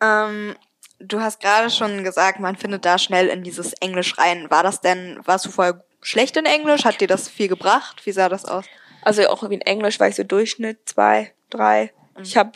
Ähm, 0.00 0.56
du 0.98 1.20
hast 1.20 1.40
gerade 1.40 1.70
schon 1.70 2.02
gesagt, 2.04 2.40
man 2.40 2.56
findet 2.56 2.84
da 2.84 2.98
schnell 2.98 3.28
in 3.28 3.42
dieses 3.42 3.72
Englisch 3.74 4.18
rein. 4.18 4.50
War 4.50 4.62
das 4.62 4.80
denn, 4.80 5.20
warst 5.24 5.46
du 5.46 5.50
vorher 5.50 5.84
schlecht 6.00 6.36
in 6.36 6.46
Englisch? 6.46 6.84
Hat 6.84 7.00
dir 7.00 7.08
das 7.08 7.28
viel 7.28 7.48
gebracht? 7.48 8.04
Wie 8.04 8.12
sah 8.12 8.28
das 8.28 8.44
aus? 8.44 8.64
Also 9.02 9.28
auch 9.28 9.48
wie 9.48 9.54
in 9.54 9.60
Englisch 9.60 10.00
war 10.00 10.08
ich 10.08 10.16
so 10.16 10.24
Durchschnitt, 10.24 10.88
zwei, 10.88 11.32
drei. 11.50 11.92
Ich 12.22 12.36
habe 12.36 12.52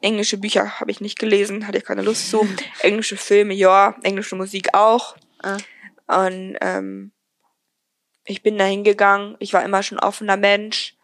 englische 0.00 0.38
Bücher 0.38 0.80
habe 0.80 0.90
ich 0.90 1.00
nicht 1.00 1.18
gelesen, 1.18 1.66
hatte 1.66 1.78
ich 1.78 1.84
keine 1.84 2.02
Lust 2.02 2.30
zu. 2.30 2.48
englische 2.80 3.16
Filme, 3.16 3.54
ja, 3.54 3.94
englische 4.02 4.36
Musik 4.36 4.74
auch. 4.74 5.16
Ah. 5.42 5.56
Und 6.06 6.56
ähm, 6.60 7.12
ich 8.24 8.42
bin 8.42 8.58
da 8.58 8.64
hingegangen. 8.64 9.36
Ich 9.38 9.52
war 9.52 9.64
immer 9.64 9.82
schon 9.82 9.98
offener 9.98 10.36
Mensch 10.36 10.96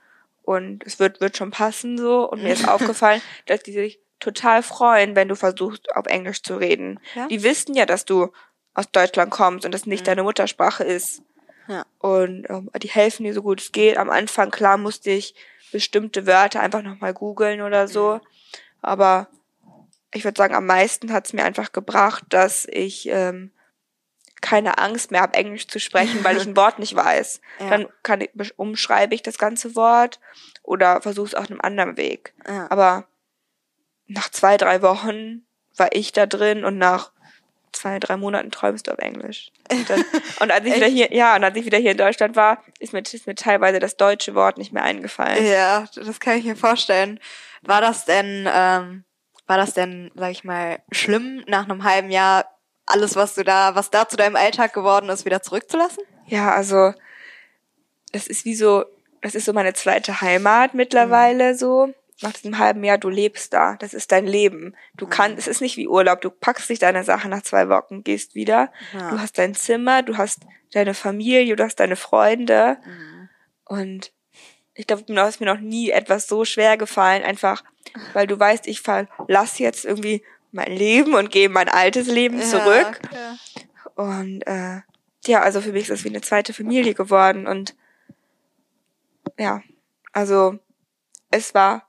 und 0.42 0.84
es 0.84 0.98
wird 0.98 1.20
wird 1.20 1.36
schon 1.36 1.50
passen 1.50 1.98
so. 1.98 2.28
Und 2.30 2.42
mir 2.42 2.52
ist 2.52 2.68
aufgefallen, 2.68 3.20
dass 3.46 3.62
die 3.62 3.72
sich 3.72 4.00
total 4.20 4.62
freuen, 4.62 5.14
wenn 5.14 5.28
du 5.28 5.36
versuchst, 5.36 5.94
auf 5.94 6.06
Englisch 6.06 6.42
zu 6.42 6.56
reden. 6.56 6.98
Ja? 7.14 7.28
Die 7.28 7.42
wissen 7.42 7.74
ja, 7.74 7.84
dass 7.86 8.04
du 8.04 8.32
aus 8.74 8.90
Deutschland 8.90 9.30
kommst 9.30 9.64
und 9.64 9.72
das 9.72 9.86
nicht 9.86 10.02
Mhm. 10.02 10.06
deine 10.06 10.22
Muttersprache 10.22 10.84
ist. 10.84 11.22
Ja. 11.68 11.84
Und 11.98 12.46
ähm, 12.48 12.70
die 12.82 12.88
helfen 12.88 13.24
dir 13.24 13.34
so 13.34 13.42
gut 13.42 13.60
es 13.60 13.72
geht. 13.72 13.96
Am 13.96 14.08
Anfang, 14.10 14.50
klar, 14.50 14.78
musste 14.78 15.10
ich 15.10 15.34
bestimmte 15.72 16.26
Wörter 16.26 16.60
einfach 16.60 16.82
nochmal 16.82 17.12
googeln 17.12 17.60
oder 17.60 17.88
so. 17.88 18.20
Aber 18.86 19.28
ich 20.14 20.24
würde 20.24 20.38
sagen, 20.38 20.54
am 20.54 20.66
meisten 20.66 21.12
hat 21.12 21.26
es 21.26 21.32
mir 21.32 21.44
einfach 21.44 21.72
gebracht, 21.72 22.24
dass 22.28 22.66
ich 22.70 23.08
ähm, 23.08 23.50
keine 24.40 24.78
Angst 24.78 25.10
mehr 25.10 25.22
habe, 25.22 25.34
Englisch 25.34 25.66
zu 25.66 25.80
sprechen, 25.80 26.22
weil 26.22 26.36
ich 26.36 26.46
ein 26.46 26.56
Wort 26.56 26.78
nicht 26.78 26.94
weiß. 26.94 27.40
Ja. 27.58 27.70
Dann 27.70 27.88
kann 28.04 28.20
ich, 28.20 28.30
umschreibe 28.56 29.14
ich 29.14 29.22
das 29.22 29.38
ganze 29.38 29.74
Wort 29.74 30.20
oder 30.62 31.02
versuche 31.02 31.26
es 31.26 31.34
auf 31.34 31.50
einem 31.50 31.60
anderen 31.60 31.96
Weg. 31.96 32.32
Ja. 32.46 32.70
Aber 32.70 33.08
nach 34.06 34.30
zwei, 34.30 34.56
drei 34.56 34.82
Wochen 34.82 35.44
war 35.76 35.88
ich 35.92 36.12
da 36.12 36.26
drin 36.26 36.64
und 36.64 36.78
nach 36.78 37.10
zwei, 37.72 37.98
drei 37.98 38.16
Monaten 38.16 38.52
träumst 38.52 38.86
du 38.86 38.92
auf 38.92 38.98
Englisch. 38.98 39.50
Und, 39.68 39.90
dann, 39.90 40.04
und 40.40 40.50
als 40.52 40.64
ich 40.64 40.76
wieder 40.76 40.86
hier, 40.86 41.12
ja, 41.12 41.34
und 41.34 41.42
als 41.42 41.56
ich 41.56 41.64
wieder 41.64 41.78
hier 41.78 41.90
in 41.90 41.98
Deutschland 41.98 42.36
war, 42.36 42.62
ist 42.78 42.92
mir, 42.92 43.02
ist 43.02 43.26
mir 43.26 43.34
teilweise 43.34 43.80
das 43.80 43.96
deutsche 43.96 44.36
Wort 44.36 44.58
nicht 44.58 44.72
mehr 44.72 44.84
eingefallen. 44.84 45.44
Ja, 45.44 45.86
das 45.94 46.20
kann 46.20 46.38
ich 46.38 46.44
mir 46.44 46.56
vorstellen. 46.56 47.18
War 47.62 47.80
das 47.80 48.04
denn, 48.04 48.48
ähm, 48.52 49.04
war 49.46 49.56
das 49.56 49.74
denn, 49.74 50.10
sag 50.14 50.30
ich 50.30 50.44
mal, 50.44 50.80
schlimm, 50.90 51.44
nach 51.46 51.64
einem 51.64 51.84
halben 51.84 52.10
Jahr 52.10 52.44
alles, 52.86 53.16
was 53.16 53.34
du 53.34 53.42
da, 53.42 53.74
was 53.74 53.90
da 53.90 54.08
zu 54.08 54.16
deinem 54.16 54.36
Alltag 54.36 54.72
geworden 54.72 55.08
ist, 55.08 55.24
wieder 55.24 55.42
zurückzulassen? 55.42 56.04
Ja, 56.26 56.52
also 56.52 56.92
das 58.12 58.26
ist 58.28 58.44
wie 58.44 58.54
so, 58.54 58.84
das 59.22 59.34
ist 59.34 59.44
so 59.44 59.52
meine 59.52 59.74
zweite 59.74 60.20
Heimat 60.20 60.74
mittlerweile 60.74 61.56
so. 61.56 61.92
Nach 62.22 62.32
diesem 62.32 62.58
halben 62.58 62.82
Jahr, 62.82 62.96
du 62.96 63.10
lebst 63.10 63.52
da. 63.52 63.76
Das 63.76 63.92
ist 63.92 64.10
dein 64.10 64.26
Leben. 64.26 64.74
Du 64.94 65.06
kannst, 65.06 65.36
es 65.36 65.46
ist 65.46 65.60
nicht 65.60 65.76
wie 65.76 65.86
Urlaub. 65.86 66.22
Du 66.22 66.30
packst 66.30 66.70
dich 66.70 66.78
deine 66.78 67.04
Sachen 67.04 67.30
nach 67.30 67.42
zwei 67.42 67.68
Wochen, 67.68 68.04
gehst 68.04 68.34
wieder. 68.34 68.72
Ja. 68.94 69.10
Du 69.10 69.20
hast 69.20 69.36
dein 69.36 69.54
Zimmer, 69.54 70.02
du 70.02 70.16
hast 70.16 70.40
deine 70.72 70.94
Familie, 70.94 71.56
du 71.56 71.64
hast 71.64 71.78
deine 71.78 71.96
Freunde. 71.96 72.78
Mhm. 72.86 73.28
Und 73.66 74.12
ich 74.76 74.86
glaube, 74.86 75.04
mir 75.08 75.26
ist 75.26 75.40
mir 75.40 75.46
noch 75.46 75.60
nie 75.60 75.90
etwas 75.90 76.28
so 76.28 76.44
schwer 76.44 76.76
gefallen, 76.76 77.22
einfach 77.22 77.64
weil 78.12 78.26
du 78.26 78.38
weißt, 78.38 78.66
ich 78.66 78.82
verlasse 78.82 79.62
jetzt 79.62 79.84
irgendwie 79.84 80.22
mein 80.52 80.72
Leben 80.72 81.14
und 81.14 81.30
gehe 81.30 81.46
in 81.46 81.52
mein 81.52 81.68
altes 81.68 82.06
Leben 82.08 82.40
zurück. 82.42 83.00
Ja, 83.12 83.36
Und 83.94 84.42
äh, 84.46 84.80
ja, 85.26 85.42
also 85.42 85.60
für 85.60 85.72
mich 85.72 85.82
ist 85.82 85.90
das 85.90 86.04
wie 86.04 86.08
eine 86.08 86.20
zweite 86.20 86.52
Familie 86.52 86.94
geworden. 86.94 87.46
Und 87.46 87.74
ja, 89.38 89.62
also 90.12 90.58
es 91.30 91.54
war, 91.54 91.88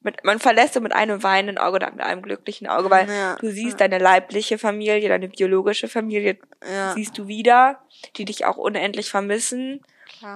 mit, 0.00 0.24
man 0.24 0.38
verlässt 0.38 0.74
so 0.74 0.80
mit 0.80 0.92
einem 0.92 1.22
weinenden 1.22 1.58
Auge 1.58 1.76
oder 1.76 1.90
mit 1.90 2.00
einem 2.00 2.22
glücklichen 2.22 2.66
Auge, 2.66 2.90
weil 2.90 3.08
Ja, 3.08 3.36
du 3.36 3.50
siehst 3.50 3.80
ja. 3.80 3.88
deine 3.88 3.98
leibliche 4.02 4.58
Familie, 4.58 5.08
deine 5.08 5.28
biologische 5.28 5.88
Familie, 5.88 6.38
ja. 6.68 6.92
siehst 6.94 7.16
du 7.18 7.26
wieder, 7.26 7.82
die 8.16 8.24
dich 8.24 8.44
auch 8.44 8.56
unendlich 8.56 9.10
vermissen. 9.10 9.84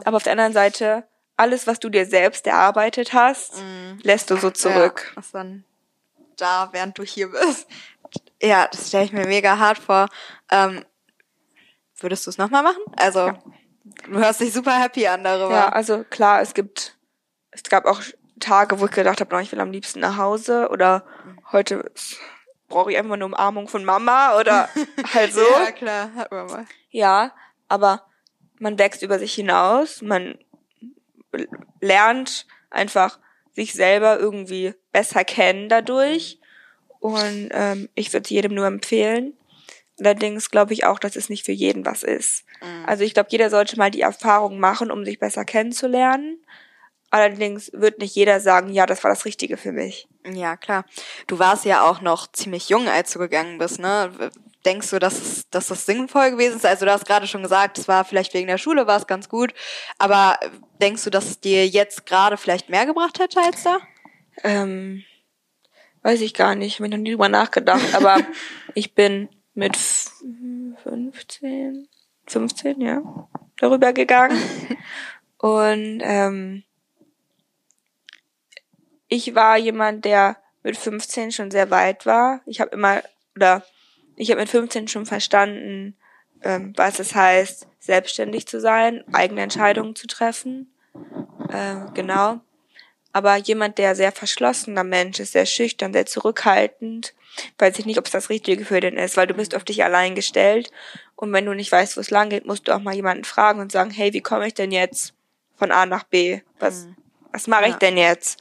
Aber 0.05 0.17
auf 0.17 0.23
der 0.25 0.33
anderen 0.33 0.53
Seite, 0.53 1.05
alles, 1.41 1.67
was 1.67 1.81
du 1.81 1.89
dir 1.89 2.07
selbst 2.07 2.47
erarbeitet 2.47 3.13
hast, 3.13 3.57
Mhm. 3.59 3.99
lässt 4.03 4.31
du 4.31 4.37
so 4.37 4.51
zurück. 4.51 5.13
Ja, 5.17 5.21
ist 5.21 5.35
dann 5.35 5.65
da, 6.37 6.69
während 6.73 6.97
du 6.99 7.03
hier 7.03 7.31
bist. 7.31 7.67
Ja, 8.43 8.69
das 8.69 8.89
stelle 8.89 9.05
ich 9.05 9.13
mir 9.13 9.27
mega 9.27 9.59
hart 9.59 9.79
vor. 9.79 10.09
Ähm, 10.51 10.85
würdest 11.99 12.27
du 12.27 12.31
es 12.31 12.39
nochmal 12.39 12.63
machen? 12.63 12.83
Also, 12.97 13.19
Ja. 13.27 13.39
du 14.09 14.19
hörst 14.19 14.41
dich 14.41 14.53
super 14.53 14.73
happy 14.81 15.07
an 15.07 15.25
darüber. 15.25 15.55
Ja, 15.55 15.69
also 15.69 16.05
klar, 16.05 16.41
es 16.41 16.55
gibt, 16.55 16.97
es 17.51 17.63
gab 17.65 17.85
auch 17.87 18.01
Tage, 18.39 18.81
wo 18.81 18.87
ich 18.87 18.91
gedacht 18.93 19.21
habe, 19.21 19.43
ich 19.43 19.53
will 19.53 19.61
am 19.61 19.71
liebsten 19.71 20.01
nach 20.01 20.17
Hause 20.17 20.69
oder 20.71 21.05
heute 21.53 21.91
brauche 22.69 22.91
ich 22.93 22.97
einfach 22.99 23.15
eine 23.15 23.27
Umarmung 23.27 23.69
von 23.69 23.85
Mama 23.85 24.39
oder 24.39 24.69
halt 25.15 25.33
so. 25.33 25.41
Ja, 25.43 25.73
klar, 25.73 26.11
hatten 26.15 26.35
wir 26.35 26.45
mal. 26.45 26.65
Ja, 26.91 27.33
aber 27.69 28.07
man 28.59 28.79
wächst 28.79 29.03
über 29.03 29.19
sich 29.19 29.35
hinaus, 29.35 30.01
man 30.03 30.39
lernt 31.81 32.47
einfach 32.71 33.19
sich 33.53 33.73
selber 33.75 34.19
irgendwie 34.19 34.75
besser 34.93 35.25
kennen 35.25 35.69
dadurch. 35.69 36.39
Und 37.01 37.49
ähm, 37.53 37.89
ich 37.95 38.13
würde 38.13 38.25
es 38.25 38.31
jedem 38.31 38.55
nur 38.55 38.67
empfehlen. 38.67 39.37
Allerdings 39.99 40.51
glaube 40.51 40.73
ich 40.73 40.85
auch, 40.85 40.99
dass 40.99 41.17
es 41.17 41.29
nicht 41.29 41.45
für 41.45 41.53
jeden 41.53 41.85
was 41.85 42.03
ist. 42.03 42.45
Mhm. 42.63 42.85
Also 42.87 43.05
ich 43.05 43.15
glaube, 43.15 43.29
jeder 43.31 43.51
sollte 43.51 43.77
mal 43.77 43.91
die 43.91 44.01
Erfahrung 44.01 44.59
machen, 44.59 44.91
um 44.91 45.05
sich 45.05 45.19
besser 45.19 45.45
kennenzulernen. 45.45 46.39
Allerdings 47.11 47.73
wird 47.75 47.99
nicht 47.99 48.15
jeder 48.15 48.41
sagen, 48.41 48.73
ja, 48.73 48.87
das 48.87 49.03
war 49.03 49.11
das 49.11 49.25
Richtige 49.25 49.57
für 49.57 49.73
mich. 49.73 50.09
Ja, 50.25 50.57
klar. 50.57 50.85
Du 51.27 51.39
warst 51.39 51.65
ja 51.65 51.89
auch 51.89 52.01
noch 52.01 52.31
ziemlich 52.31 52.69
jung, 52.69 52.89
als 52.89 53.13
du 53.13 53.19
gegangen 53.19 53.59
bist, 53.59 53.81
ne? 53.81 54.31
Denkst 54.65 54.91
du, 54.91 54.99
dass, 54.99 55.49
dass 55.51 55.69
das 55.69 55.87
sinnvoll 55.87 56.33
gewesen 56.33 56.57
ist? 56.57 56.67
Also 56.67 56.85
du 56.85 56.93
hast 56.93 57.07
gerade 57.07 57.27
schon 57.27 57.43
gesagt, 57.43 57.79
es 57.79 57.89
war 57.89 58.05
vielleicht 58.05 58.35
wegen 58.35 58.47
der 58.47 58.59
Schule, 58.59 58.87
war 58.87 58.99
es 58.99 59.07
ganz 59.07 59.29
gut. 59.29 59.55
Aber 59.99 60.39
denkst 60.83 61.05
du, 61.05 61.11
dass 61.11 61.27
es 61.27 61.41
dir 61.41 61.67
jetzt 61.67 62.05
gerade 62.05 62.37
vielleicht 62.37 62.69
mehr 62.69 62.85
gebracht 62.85 63.19
hätte 63.19 63.41
als 63.41 63.63
da? 63.63 63.79
Ähm, 64.43 65.05
weiß 66.03 66.21
ich 66.21 66.35
gar 66.35 66.55
nicht, 66.55 66.79
habe 66.79 66.87
ich 66.87 66.91
noch 66.91 66.99
nie 66.99 67.11
drüber 67.11 67.29
nachgedacht. 67.29 67.95
Aber 67.95 68.19
ich 68.75 68.95
bin 68.95 69.29
mit 69.55 69.77
15, 69.77 71.89
15, 72.27 72.81
ja, 72.81 73.29
darüber 73.59 73.93
gegangen. 73.93 74.41
Und 75.39 76.01
ähm, 76.03 76.65
ich 79.09 79.35
war 79.35 79.57
jemand, 79.57 80.05
der 80.05 80.37
mit 80.63 80.77
15 80.77 81.33
schon 81.33 81.51
sehr 81.51 81.71
weit 81.71 82.07
war. 82.07 82.41
Ich 82.47 82.61
habe 82.61 82.71
immer, 82.71 83.03
oder 83.35 83.65
ich 84.21 84.31
habe 84.31 84.41
mit 84.41 84.51
15 84.51 84.89
schon 84.89 85.07
verstanden, 85.07 85.97
ähm, 86.43 86.75
was 86.77 86.99
es 86.99 87.15
heißt, 87.15 87.67
selbstständig 87.79 88.47
zu 88.47 88.61
sein, 88.61 89.03
eigene 89.13 89.41
Entscheidungen 89.41 89.97
zu 89.97 90.07
treffen. 90.07 90.71
Äh, 91.49 91.77
genau. 91.95 92.41
Aber 93.13 93.37
jemand, 93.37 93.79
der 93.79 93.97
sehr 93.97 94.13
verschlossener 94.13 94.85
Mensch 94.85 95.19
ist, 95.21 95.33
sehr 95.33 95.47
schüchtern, 95.47 95.93
sehr 95.93 96.07
zurückhaltend, 96.07 97.15
weiß 97.59 97.79
ich 97.79 97.87
nicht, 97.87 97.99
ob 97.99 98.07
es 98.07 98.13
das 98.13 98.29
Richtige 98.29 98.65
für 98.65 98.81
den 98.81 98.99
ist, 98.99 99.17
weil 99.17 99.27
du 99.27 99.35
bist 99.35 99.55
auf 99.55 99.65
dich 99.65 99.83
allein 99.83 100.15
gestellt. 100.15 100.71
Und 101.17 101.33
wenn 101.33 101.47
du 101.47 101.55
nicht 101.55 101.73
weißt, 101.73 101.97
wo 101.97 102.01
es 102.01 102.11
lang 102.11 102.29
geht, 102.29 102.45
musst 102.45 102.69
du 102.69 102.73
auch 102.73 102.81
mal 102.81 102.95
jemanden 102.95 103.25
fragen 103.25 103.61
und 103.61 103.73
sagen, 103.73 103.91
hey, 103.91 104.13
wie 104.13 104.21
komme 104.21 104.47
ich 104.47 104.55
denn 104.55 104.71
jetzt 104.71 105.15
von 105.57 105.73
A 105.73 105.87
nach 105.87 106.05
B? 106.05 106.43
Was, 106.59 106.85
mhm. 106.85 106.97
was 107.33 107.47
mache 107.47 107.69
ich 107.69 107.77
denn 107.77 107.97
jetzt? 107.97 108.39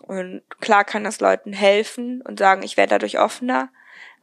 Und 0.00 0.42
klar 0.60 0.84
kann 0.84 1.04
das 1.04 1.20
Leuten 1.20 1.52
helfen 1.52 2.20
und 2.22 2.38
sagen, 2.38 2.62
ich 2.62 2.76
werde 2.76 2.90
dadurch 2.90 3.18
offener. 3.18 3.70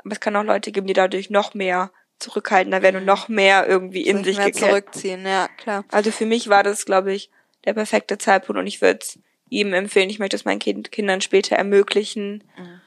Aber 0.05 0.13
es 0.13 0.19
kann 0.19 0.35
auch 0.35 0.43
Leute 0.43 0.71
geben, 0.71 0.87
die 0.87 0.93
dadurch 0.93 1.29
noch 1.29 1.53
mehr 1.53 1.91
zurückhaltender 2.19 2.81
werden 2.81 2.97
und 2.97 3.05
noch 3.05 3.27
mehr 3.27 3.67
irgendwie 3.67 4.03
in 4.03 4.23
sich 4.23 4.37
mehr 4.37 4.53
zurückziehen, 4.53 5.25
ja, 5.25 5.49
klar. 5.57 5.83
Also 5.91 6.11
für 6.11 6.25
mich 6.25 6.47
war 6.47 6.63
das, 6.63 6.85
glaube 6.85 7.13
ich, 7.13 7.29
der 7.65 7.73
perfekte 7.73 8.17
Zeitpunkt 8.17 8.59
und 8.59 8.67
ich 8.67 8.81
würde 8.81 8.99
es 9.01 9.19
ihm 9.49 9.73
empfehlen. 9.73 10.09
Ich 10.09 10.19
möchte 10.19 10.35
es 10.35 10.45
meinen 10.45 10.59
kind 10.59 10.91
Kindern 10.91 11.21
später 11.21 11.55
ermöglichen. 11.55 12.43
Mhm. 12.57 12.81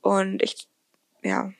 Und 0.00 0.42
ich, 0.42 0.68
ja, 1.22 1.52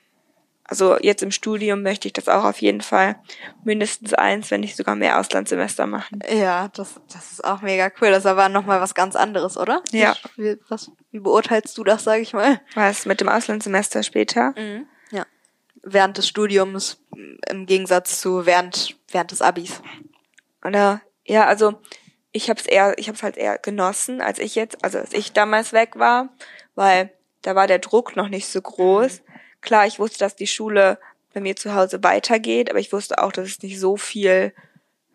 also 0.73 0.97
jetzt 1.01 1.23
im 1.23 1.31
Studium 1.31 1.83
möchte 1.83 2.09
ich 2.09 2.15
das 2.15 2.29
auch 2.29 2.45
auf 2.45 2.63
jeden 2.63 2.81
Fall 2.81 3.17
mindestens 3.63 4.15
eins, 4.15 4.51
wenn 4.51 4.63
nicht 4.63 4.75
sogar 4.75 4.97
mehr 4.97 5.21
Auslandssemester 5.21 5.87
machen. 5.87 6.21
Ja, 6.33 6.69
das, 6.69 6.99
das 7.13 7.31
ist 7.31 7.45
auch 7.45 7.61
mega 7.61 7.91
cool. 8.01 8.09
Das 8.09 8.21
ist 8.21 8.27
aber 8.27 8.49
nochmal 8.49 8.81
was 8.81 8.95
ganz 8.95 9.15
anderes, 9.15 9.59
oder? 9.59 9.83
Ja. 9.91 10.17
Wie, 10.37 10.57
was, 10.71 10.91
wie 11.11 11.19
beurteilst 11.19 11.77
du 11.77 11.85
das, 11.85 12.05
sage 12.05 12.23
ich 12.23 12.33
mal? 12.33 12.59
Was 12.75 13.05
mit 13.05 13.21
dem 13.21 13.29
Auslandssemester 13.29 14.03
später? 14.03 14.55
Mhm. 14.57 14.87
Ja. 15.11 15.27
Während 15.83 16.17
des 16.17 16.27
Studiums 16.27 17.03
im 17.51 17.67
Gegensatz 17.67 18.23
zu 18.23 18.47
während, 18.47 18.97
während 19.11 19.31
des 19.31 19.43
Abis. 19.43 19.83
Oder 20.65 21.03
ja, 21.27 21.45
also 21.45 21.83
ich 22.33 22.49
habe 22.49 22.59
es 22.59 22.65
eher, 22.65 22.99
ich 22.99 23.09
habe 23.09 23.17
es 23.17 23.23
halt 23.23 23.37
eher 23.37 23.59
genossen, 23.59 24.23
als 24.23 24.39
ich 24.39 24.55
jetzt, 24.55 24.83
also 24.83 24.97
als 24.97 25.13
ich 25.13 25.35
damals 25.35 25.75
weg 25.75 25.99
war, 25.99 26.31
weil 26.75 27.13
da 27.43 27.55
war 27.55 27.67
der 27.67 27.79
Druck 27.79 28.17
noch 28.17 28.31
nicht 28.31 28.49
so 28.49 28.63
groß. 28.63 29.21
Mhm. 29.21 29.32
Klar, 29.63 29.87
ich 29.87 29.99
wusste, 29.99 30.19
dass 30.19 30.37
die 30.37 30.47
Schule 30.47 30.99
bei 31.33 31.41
mir 31.41 31.57
zu 31.57 31.75
Hause 31.75 32.03
weitergeht, 32.03 32.69
aber 32.69 32.79
ich 32.79 32.93
wusste 32.93 33.23
auch, 33.23 33.33
dass 33.33 33.49
es 33.49 33.63
nicht 33.63 33.81
so 33.81 33.97
viel 33.97 34.53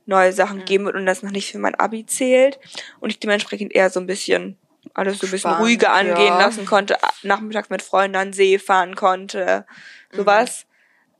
neue 0.06 0.34
Sachen 0.34 0.60
mhm. 0.60 0.66
geben 0.66 0.86
wird 0.86 0.96
und 0.96 1.06
das 1.06 1.22
noch 1.22 1.32
nicht 1.32 1.52
für 1.52 1.60
mein 1.60 1.76
Abi 1.76 2.06
zählt. 2.06 2.60
Und 3.00 3.12
ich 3.12 3.20
dementsprechend 3.20 3.76
eher 3.76 3.90
so 3.90 4.00
ein 4.00 4.08
bisschen 4.08 4.58
alles 4.94 5.20
so 5.20 5.28
ein 5.28 5.32
bisschen 5.32 5.54
ruhiger 5.54 5.92
angehen 5.92 6.28
ja. 6.28 6.40
lassen 6.40 6.66
konnte, 6.66 6.98
nachmittags 7.22 7.70
mit 7.70 7.82
Freunden 7.82 8.16
an 8.16 8.34
See 8.34 8.58
fahren 8.58 8.96
konnte, 8.96 9.66
sowas. 10.12 10.66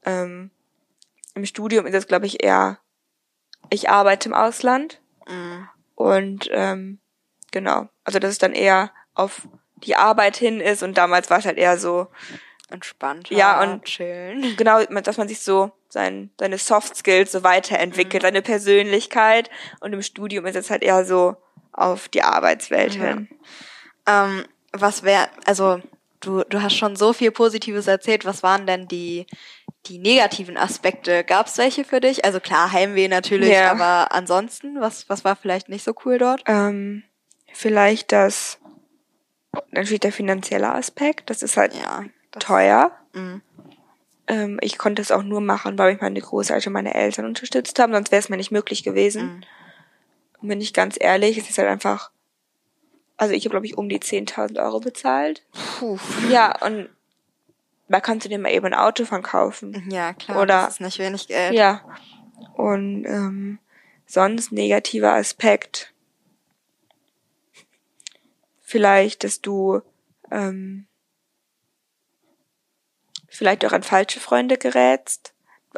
Mhm. 0.06 0.12
Ähm, 0.12 0.52
Im 1.36 1.46
Studium 1.46 1.86
ist 1.86 1.94
es, 1.94 2.08
glaube 2.08 2.26
ich, 2.26 2.44
eher, 2.44 2.80
ich 3.70 3.90
arbeite 3.90 4.30
im 4.30 4.34
Ausland 4.34 5.02
mhm. 5.28 5.68
und 5.96 6.50
ähm, 6.52 7.00
genau, 7.52 7.90
also 8.04 8.20
dass 8.20 8.32
es 8.32 8.38
dann 8.38 8.54
eher 8.54 8.92
auf 9.14 9.48
die 9.76 9.96
Arbeit 9.96 10.38
hin 10.38 10.60
ist 10.60 10.82
und 10.82 10.98
damals 10.98 11.30
war 11.30 11.40
es 11.40 11.46
halt 11.46 11.58
eher 11.58 11.78
so 11.78 12.08
entspannt. 12.70 13.30
Ja, 13.30 13.62
und 13.62 13.86
chillen. 13.86 14.44
Genau, 14.58 14.84
dass 14.84 15.18
man 15.18 15.28
sich 15.28 15.40
so 15.40 15.72
sein, 15.90 16.30
seine 16.40 16.58
Soft 16.58 16.96
Skills 16.96 17.32
so 17.32 17.44
weiterentwickelt, 17.44 18.24
mhm. 18.24 18.28
seine 18.28 18.42
Persönlichkeit 18.42 19.50
und 19.80 19.94
im 19.94 20.02
Studium 20.02 20.46
ist 20.46 20.56
es 20.56 20.70
halt 20.70 20.84
eher 20.84 21.06
so 21.06 21.38
auf 21.72 22.10
die 22.10 22.24
Arbeitswelt 22.24 22.96
ja. 22.96 23.06
hin. 23.06 23.30
Ähm, 24.06 24.46
was 24.74 25.04
wäre, 25.04 25.30
also 25.46 25.80
du, 26.20 26.44
du 26.44 26.62
hast 26.62 26.76
schon 26.76 26.96
so 26.96 27.14
viel 27.14 27.32
Positives 27.32 27.88
erzählt, 27.88 28.26
was 28.26 28.44
waren 28.44 28.66
denn 28.68 28.88
die, 28.88 29.28
die 29.86 30.00
negativen 30.00 30.58
Aspekte? 30.58 31.24
Gab 31.24 31.48
es 31.48 31.58
welche 31.58 31.84
für 31.84 32.02
dich? 32.02 32.26
Also 32.26 32.40
klar, 32.40 32.72
Heimweh 32.72 33.08
natürlich, 33.08 33.52
ja. 33.52 33.72
aber 33.72 34.14
ansonsten, 34.14 34.82
was, 34.82 35.10
was 35.10 35.24
war 35.24 35.36
vielleicht 35.36 35.70
nicht 35.70 35.84
so 35.84 35.94
cool 36.06 36.18
dort? 36.18 36.44
Ähm, 36.48 37.04
vielleicht 37.54 38.12
das 38.12 38.60
natürlich 39.72 40.02
der 40.02 40.12
finanzielle 40.12 40.74
Aspekt. 40.74 41.30
Das 41.30 41.42
ist 41.42 41.58
halt 41.58 41.74
ja, 41.74 42.04
teuer. 42.40 42.92
Mhm. 43.14 43.42
Ähm, 44.28 44.60
ich 44.62 44.78
konnte 44.78 45.02
es 45.02 45.12
auch 45.12 45.24
nur 45.24 45.42
machen, 45.42 45.78
weil 45.78 45.94
mich 45.94 46.02
meine 46.02 46.20
Großeltern, 46.20 46.74
meine 46.74 46.94
Eltern 46.94 47.26
unterstützt 47.26 47.80
haben, 47.80 47.94
sonst 47.94 48.12
wäre 48.12 48.20
es 48.20 48.30
mir 48.30 48.38
nicht 48.38 48.52
möglich 48.52 48.84
gewesen. 48.84 49.44
Mhm. 50.42 50.48
bin 50.50 50.62
ich 50.62 50.74
ganz 50.74 50.98
ehrlich, 51.00 51.38
es 51.38 51.50
ist 51.50 51.58
halt 51.58 51.70
einfach, 51.70 52.12
also 53.16 53.34
ich 53.34 53.46
habe 53.46 53.52
glaube 53.52 53.66
ich 53.66 53.78
um 53.78 53.90
die 53.90 54.00
10.000 54.00 54.62
Euro 54.62 54.80
bezahlt. 54.80 55.44
Puh. 55.80 55.98
Ja, 56.30 56.54
und 56.66 56.90
da 57.88 58.02
kannst 58.02 58.26
du 58.26 58.30
dir 58.30 58.40
mal 58.40 58.52
eben 58.52 58.66
ein 58.66 58.74
Auto 58.74 59.06
von 59.06 59.24
kaufen. 59.24 59.90
Ja, 59.90 60.14
klar, 60.14 60.42
Oder, 60.42 60.62
das 60.64 60.76
ist 60.76 60.82
nicht 60.82 61.00
wenig 61.00 61.28
Geld. 61.28 61.54
Ja. 61.54 61.82
Und 62.56 63.06
ähm, 63.06 63.60
sonst 64.06 64.52
negativer 64.52 65.14
Aspekt 65.14 65.94
vielleicht, 68.62 69.24
dass 69.24 69.40
du 69.40 69.82
ähm, 70.30 70.88
vielleicht 73.38 73.64
auch 73.66 73.72
an 73.72 73.84
falsche 73.84 74.20
Freunde 74.20 74.58
gerätst. 74.58 75.34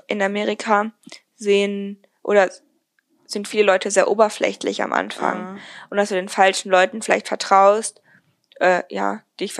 In 0.08 0.22
Amerika 0.22 0.92
sehen 1.36 2.02
oder 2.24 2.50
sind 3.26 3.48
viele 3.48 3.64
Leute 3.64 3.92
sehr 3.92 4.10
oberflächlich 4.10 4.82
am 4.82 4.94
Anfang. 4.94 5.54
Mhm. 5.54 5.60
Und 5.90 5.98
dass 5.98 6.10
du 6.10 6.16
den 6.16 6.30
falschen 6.30 6.72
Leuten 6.72 7.02
vielleicht 7.02 7.28
vertraust, 7.28 8.02
äh, 8.62 8.84
ja, 8.90 9.24
dich, 9.40 9.54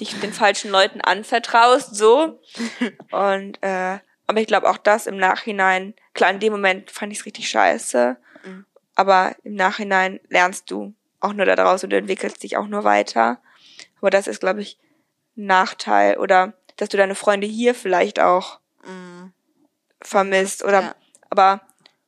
dich 0.00 0.20
den 0.20 0.32
falschen 0.32 0.70
Leuten 0.70 1.00
anvertraust, 1.02 1.94
so. 1.94 2.40
Und 3.10 3.62
äh, 3.62 3.98
aber 4.26 4.40
ich 4.40 4.46
glaube 4.46 4.70
auch 4.70 4.78
das 4.78 5.06
im 5.06 5.18
Nachhinein, 5.18 5.94
klar, 6.14 6.30
in 6.30 6.40
dem 6.40 6.52
Moment 6.52 6.90
fand 6.90 7.12
ich 7.12 7.18
es 7.18 7.26
richtig 7.26 7.50
scheiße, 7.50 8.16
mhm. 8.44 8.64
aber 8.94 9.36
im 9.44 9.54
Nachhinein 9.54 10.18
lernst 10.28 10.70
du 10.70 10.94
auch 11.20 11.34
nur 11.34 11.44
daraus 11.44 11.84
und 11.84 11.90
du 11.90 11.96
entwickelst 11.98 12.42
dich 12.42 12.56
auch 12.56 12.66
nur 12.66 12.84
weiter. 12.84 13.42
Aber 14.00 14.10
das 14.10 14.26
ist, 14.26 14.40
glaube 14.40 14.62
ich, 14.62 14.78
Nachteil. 15.34 16.18
Oder 16.18 16.54
dass 16.76 16.88
du 16.88 16.96
deine 16.96 17.14
Freunde 17.14 17.46
hier 17.46 17.74
vielleicht 17.74 18.20
auch 18.20 18.60
mhm. 18.84 19.32
vermisst. 20.00 20.64
Oder 20.64 20.82
ja. 20.82 20.94
aber 21.30 21.60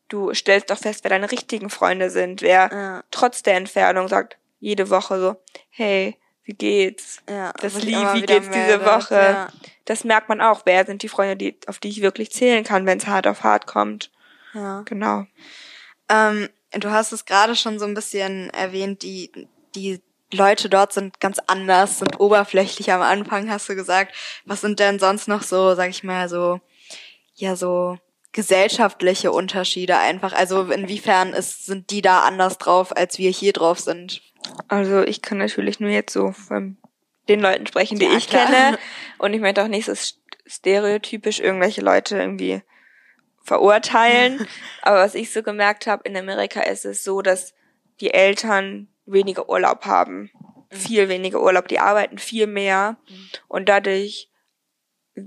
du 0.09 0.33
stellst 0.35 0.71
doch 0.71 0.79
fest, 0.79 1.05
wer 1.05 1.11
deine 1.11 1.31
richtigen 1.31 1.71
Freunde 1.71 2.11
sind, 2.11 2.43
wer 2.43 2.71
ja. 2.73 3.05
trotz 3.11 3.43
der 3.43 3.57
Entfernung 3.57 4.09
sagt, 4.09 4.39
jede 4.61 4.91
Woche 4.91 5.21
so, 5.21 5.37
hey, 5.71 6.19
wie 6.45 6.53
geht's? 6.53 7.23
Ja, 7.29 7.53
das 7.61 7.83
lief, 7.83 8.13
wie 8.15 8.23
geht's 8.23 8.51
diese 8.51 8.85
Woche? 8.85 9.15
Ja. 9.15 9.49
Das 9.87 10.05
merkt 10.05 10.29
man 10.29 10.41
auch. 10.41 10.63
Wer 10.65 10.85
sind 10.85 11.03
die 11.03 11.09
Freunde, 11.09 11.37
die, 11.37 11.59
auf 11.67 11.79
die 11.79 11.89
ich 11.89 12.03
wirklich 12.03 12.33
zählen 12.33 12.65
kann, 12.65 12.87
wenn 12.87 12.99
es 12.99 13.07
hart 13.07 13.27
auf 13.27 13.43
hart 13.45 13.67
kommt? 13.67 14.11
Ja. 14.53 14.83
Genau. 14.83 15.27
Ähm, 16.09 16.49
Du 16.79 16.91
hast 16.91 17.13
es 17.13 17.25
gerade 17.25 17.55
schon 17.57 17.79
so 17.79 17.85
ein 17.85 17.95
bisschen 17.95 18.51
erwähnt, 18.51 19.03
die, 19.03 19.31
die 19.75 20.01
Leute 20.35 20.69
dort 20.69 20.93
sind 20.93 21.21
ganz 21.21 21.39
anders, 21.47 21.99
sind 21.99 22.21
oberflächlich 22.21 22.93
am 22.93 23.03
Anfang, 23.03 23.51
hast 23.51 23.69
du 23.69 23.75
gesagt. 23.75 24.15
Was 24.45 24.61
sind 24.61 24.81
denn 24.81 24.99
sonst 24.99 25.29
noch 25.29 25.43
so, 25.43 25.75
sag 25.75 25.91
ich 25.91 26.05
mal, 26.05 26.29
so, 26.29 26.61
ja, 27.35 27.57
so 27.57 27.99
gesellschaftliche 28.33 29.33
Unterschiede 29.33 29.97
einfach? 29.97 30.33
Also 30.33 30.63
inwiefern 30.71 31.33
ist, 31.33 31.67
sind 31.67 31.91
die 31.91 32.03
da 32.03 32.21
anders 32.21 32.59
drauf, 32.59 32.97
als 32.97 33.19
wir 33.19 33.31
hier 33.31 33.53
drauf 33.53 33.81
sind? 33.81 34.23
Also 34.69 35.03
ich 35.03 35.23
kann 35.23 35.39
natürlich 35.39 35.81
nur 35.81 35.91
jetzt 35.91 36.13
so 36.13 36.33
von 36.33 36.77
den 37.29 37.41
Leuten 37.41 37.67
sprechen, 37.67 37.99
die 37.99 38.07
ja, 38.07 38.17
ich 38.17 38.29
klar. 38.29 38.47
kenne. 38.47 38.79
Und 39.19 39.33
ich 39.33 39.41
möchte 39.41 39.63
auch 39.63 39.69
nicht 39.69 39.87
so 39.87 39.95
stereotypisch 40.47 41.41
irgendwelche 41.41 41.81
Leute 41.81 42.19
irgendwie 42.19 42.63
verurteilen. 43.43 44.47
Aber 44.83 44.99
was 44.99 45.15
ich 45.15 45.33
so 45.33 45.43
gemerkt 45.43 45.87
habe, 45.87 46.07
in 46.09 46.17
Amerika 46.17 46.61
ist 46.61 46.85
es 46.85 47.05
so, 47.05 47.23
dass 47.23 47.55
die 48.01 48.13
Eltern 48.13 48.89
weniger 49.07 49.49
Urlaub 49.49 49.85
haben. 49.87 50.31
Viel 50.71 51.09
weniger 51.09 51.41
Urlaub. 51.43 51.69
Die 51.69 51.79
arbeiten 51.79 52.19
viel 52.19 52.47
mehr. 52.47 52.97
Und 53.49 53.69
dadurch 53.69 54.31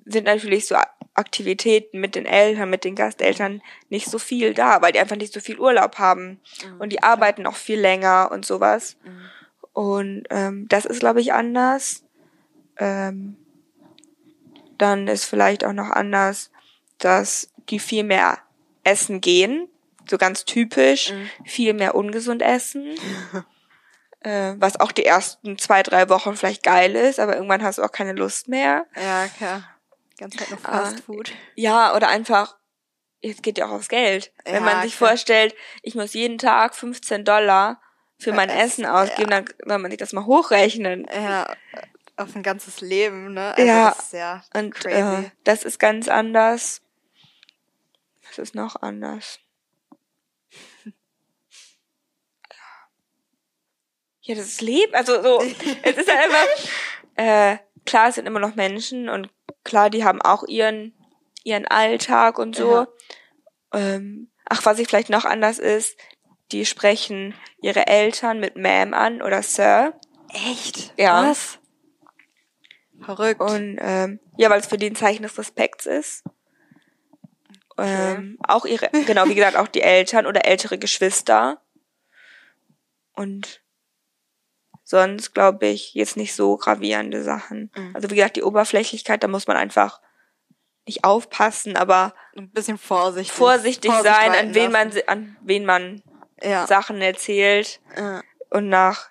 sind 0.06 0.26
natürlich 0.26 0.66
so 0.68 0.76
Aktivitäten 1.14 2.00
mit 2.00 2.16
den 2.16 2.26
Eltern, 2.26 2.70
mit 2.70 2.84
den 2.84 2.96
Gasteltern 2.96 3.62
nicht 3.90 4.08
so 4.10 4.20
viel 4.20 4.54
da, 4.54 4.82
weil 4.82 4.92
die 4.92 5.00
einfach 5.00 5.16
nicht 5.16 5.34
so 5.34 5.40
viel 5.40 5.60
Urlaub 5.60 5.98
haben. 5.98 6.40
Und 6.80 6.92
die 6.92 7.02
arbeiten 7.02 7.46
auch 7.48 7.56
viel 7.56 7.80
länger 7.80 8.30
und 8.32 8.46
sowas. 8.46 8.98
Und 9.74 10.26
ähm, 10.30 10.68
das 10.68 10.86
ist, 10.86 11.00
glaube 11.00 11.22
ich, 11.22 11.34
anders. 11.34 12.04
Ähm, 12.78 13.38
dann 14.78 15.08
ist 15.08 15.26
vielleicht 15.26 15.64
auch 15.66 15.74
noch 15.74 15.90
anders, 15.90 16.52
dass 17.00 17.52
die 17.70 17.80
viel 17.80 18.04
mehr 18.04 18.38
essen 18.84 19.22
gehen, 19.22 19.68
so 20.10 20.18
ganz 20.18 20.46
typisch, 20.46 21.12
Mhm. 21.12 21.30
viel 21.46 21.74
mehr 21.74 21.96
ungesund 21.96 22.42
essen. 22.42 22.86
äh, 24.22 24.54
was 24.58 24.80
auch 24.80 24.92
die 24.92 25.06
ersten 25.06 25.58
zwei, 25.58 25.84
drei 25.84 26.10
Wochen 26.10 26.36
vielleicht 26.36 26.64
geil 26.64 26.96
ist, 26.96 27.20
aber 27.20 27.36
irgendwann 27.36 27.64
hast 27.64 27.78
du 27.78 27.84
auch 27.84 27.92
keine 27.92 28.14
Lust 28.14 28.48
mehr. 28.48 28.86
Ja, 28.96 29.28
klar. 29.28 29.64
Ganze 30.18 30.38
Zeit 30.40 30.50
nur 30.50 30.60
Ah, 30.64 30.86
Fast 30.86 31.02
Food. 31.02 31.32
Ja, 31.56 31.96
oder 31.96 32.08
einfach, 32.10 32.58
jetzt 33.22 33.44
geht 33.44 33.58
ja 33.58 33.68
auch 33.68 33.72
aufs 33.72 33.90
Geld. 33.90 34.32
Ja, 34.46 34.54
Wenn 34.54 34.64
man 34.64 34.82
sich 34.82 34.98
klar. 34.98 35.10
vorstellt, 35.12 35.56
ich 35.84 35.94
muss 35.96 36.14
jeden 36.14 36.38
Tag 36.40 36.74
15 36.76 37.24
Dollar 37.26 37.80
für 38.18 38.32
Für 38.32 38.36
mein 38.36 38.50
Essen, 38.50 38.84
Essen 38.84 38.86
ausgeben, 38.88 39.30
dann 39.30 39.46
wenn 39.66 39.82
man 39.82 39.92
sich 39.92 40.00
das 40.00 40.14
mal 40.14 40.26
hochrechnen. 40.26 41.06
Ja, 41.14 41.48
auf 42.16 42.36
ein 42.36 42.42
ganzes 42.42 42.82
Leben, 42.82 43.34
ne? 43.36 43.54
Also 43.56 43.68
Ja, 43.68 43.90
Das 43.90 44.00
ist 44.00 44.14
ja 44.14 44.44
Und 44.56 44.86
äh, 44.88 45.30
das 45.44 45.64
ist 45.64 45.78
ganz 45.80 46.08
anders. 46.08 46.82
Was 48.28 48.40
ist 48.40 48.56
noch 48.56 48.76
anders? 48.82 49.40
Ja, 54.28 54.36
das 54.36 54.48
ist 54.48 54.62
Leben. 54.62 54.94
Also 54.94 55.22
so, 55.24 55.42
es 55.84 55.98
ist 55.98 56.14
halt 56.14 56.20
einfach, 56.26 56.70
äh, 57.16 57.58
klar, 57.86 58.10
es 58.10 58.16
sind 58.16 58.26
immer 58.26 58.42
noch 58.42 58.56
Menschen 58.56 59.08
und 59.08 59.30
klar, 59.64 59.90
die 59.90 60.04
haben 60.04 60.22
auch 60.22 60.44
ihren, 60.44 60.94
ihren 61.46 61.66
Alltag 61.66 62.38
und 62.38 62.56
so. 62.56 62.72
Ja. 62.72 62.88
Ähm, 63.74 64.30
ach, 64.46 64.66
was 64.66 64.80
ich 64.80 64.88
vielleicht 64.88 65.10
noch 65.10 65.24
anders 65.24 65.60
ist, 65.60 65.98
die 66.52 66.66
sprechen 66.66 67.36
ihre 67.62 67.88
Eltern 67.88 68.40
mit 68.40 68.58
Ma'am 68.58 68.94
an 68.94 69.22
oder 69.22 69.42
Sir. 69.42 69.94
Echt? 70.34 70.94
Ja. 70.98 71.30
Was? 71.30 71.60
Verrückt. 73.00 73.40
Und 73.40 73.78
ähm, 73.80 74.20
ja, 74.36 74.50
weil 74.50 74.60
es 74.60 74.68
für 74.68 74.78
die 74.78 74.90
ein 74.90 74.96
Zeichen 74.96 75.24
des 75.24 75.38
Respekts 75.38 75.86
ist. 75.86 76.24
Ähm, 77.78 78.38
auch 78.46 78.66
ihre, 78.66 78.90
genau, 79.06 79.28
wie 79.28 79.36
gesagt, 79.36 79.56
auch 79.56 79.68
die 79.68 79.84
Eltern 79.84 80.26
oder 80.26 80.46
ältere 80.46 80.78
Geschwister. 80.78 81.62
Und 83.14 83.62
sonst 84.90 85.34
glaube 85.34 85.68
ich 85.68 85.94
jetzt 85.96 86.16
nicht 86.16 86.34
so 86.34 86.56
gravierende 86.56 87.22
Sachen. 87.22 87.70
Mhm. 87.76 87.92
Also 87.94 88.10
wie 88.10 88.16
gesagt, 88.16 88.38
die 88.38 88.44
Oberflächlichkeit, 88.44 89.22
da 89.22 89.28
muss 89.28 89.46
man 89.46 89.58
einfach 89.58 90.00
nicht 90.86 91.04
aufpassen, 91.04 91.76
aber 91.76 92.14
ein 92.38 92.50
bisschen 92.52 92.78
vorsichtig. 92.78 93.34
vorsichtig 93.36 93.92
Vorsicht 93.92 94.16
sein, 94.16 94.32
an 94.32 94.56
wen 94.56 94.72
man 94.72 94.88
lassen. 94.88 94.98
si- 95.00 95.08
an 95.08 95.38
wen 95.42 95.66
man 95.66 96.02
Ja. 96.42 96.66
Sachen 96.68 97.02
erzählt 97.02 97.82
ja. 97.98 98.22
und 98.50 98.70
nach. 98.70 99.10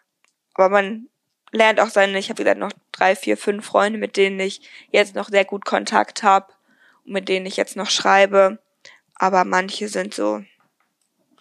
Aber 0.54 0.70
man 0.70 1.08
lernt 1.52 1.78
auch 1.80 1.90
seine, 1.90 2.18
ich 2.18 2.30
habe 2.30 2.42
gesagt 2.42 2.58
noch 2.58 2.72
drei, 2.92 3.14
vier, 3.14 3.36
fünf 3.36 3.66
Freunde, 3.66 3.98
mit 3.98 4.16
denen 4.16 4.40
ich 4.40 4.62
jetzt 4.90 5.14
noch 5.14 5.28
sehr 5.28 5.44
gut 5.44 5.66
Kontakt 5.66 6.22
habe 6.22 6.46
und 7.04 7.12
mit 7.12 7.28
denen 7.28 7.44
ich 7.44 7.58
jetzt 7.58 7.76
noch 7.76 7.90
schreibe. 7.90 8.58
Aber 9.16 9.44
manche 9.44 9.88
sind 9.88 10.14
so, 10.14 10.42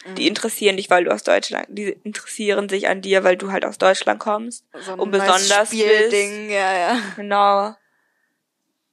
Mhm. 0.06 0.16
die 0.16 0.28
interessieren 0.28 0.78
dich, 0.78 0.90
weil 0.90 1.04
du 1.06 1.12
aus 1.12 1.24
Deutschland, 1.24 1.66
die 1.70 1.90
interessieren 2.04 2.70
sich 2.70 2.88
an 2.88 3.02
dir, 3.02 3.24
weil 3.24 3.38
du 3.38 3.52
halt 3.52 3.66
aus 3.66 3.78
Deutschland 3.78 4.20
kommst. 4.20 4.64
So 4.86 4.94
und 4.94 5.12
besonders 5.12 5.68
Spielding, 5.70 6.50
ja, 6.50 6.74
ja. 6.78 7.02
Genau. 7.16 7.76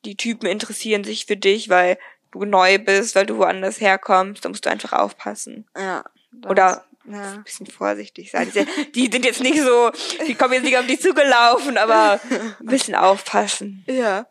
Die 0.05 0.17
Typen 0.17 0.47
interessieren 0.49 1.05
sich 1.05 1.27
für 1.27 1.37
dich, 1.37 1.69
weil 1.69 1.99
du 2.33 2.45
neu 2.45 2.79
bist, 2.79 3.15
weil 3.15 3.27
du 3.27 3.37
woanders 3.37 3.81
herkommst. 3.81 4.45
Da 4.45 4.49
musst 4.49 4.65
du 4.67 4.71
einfach 4.71 4.93
aufpassen. 4.95 5.69
ja. 5.77 6.05
Oder 6.49 6.87
ja. 7.05 7.33
ein 7.33 7.45
bisschen 7.45 7.67
vorsichtig 7.67 8.31
sein. 8.31 8.47
Die, 8.47 8.53
sind- 8.53 8.69
die 8.95 9.11
sind 9.13 9.25
jetzt 9.27 9.43
nicht 9.43 9.61
so, 9.61 9.91
die 10.27 10.35
kommen 10.35 10.55
jetzt 10.55 10.63
nicht 10.65 10.79
auf 10.79 10.87
dich 10.87 11.01
zugelaufen, 11.03 11.77
aber 11.77 12.21
ein 12.59 12.67
bisschen 12.67 12.95
aufpassen. 12.95 13.85
Ja. 13.87 14.27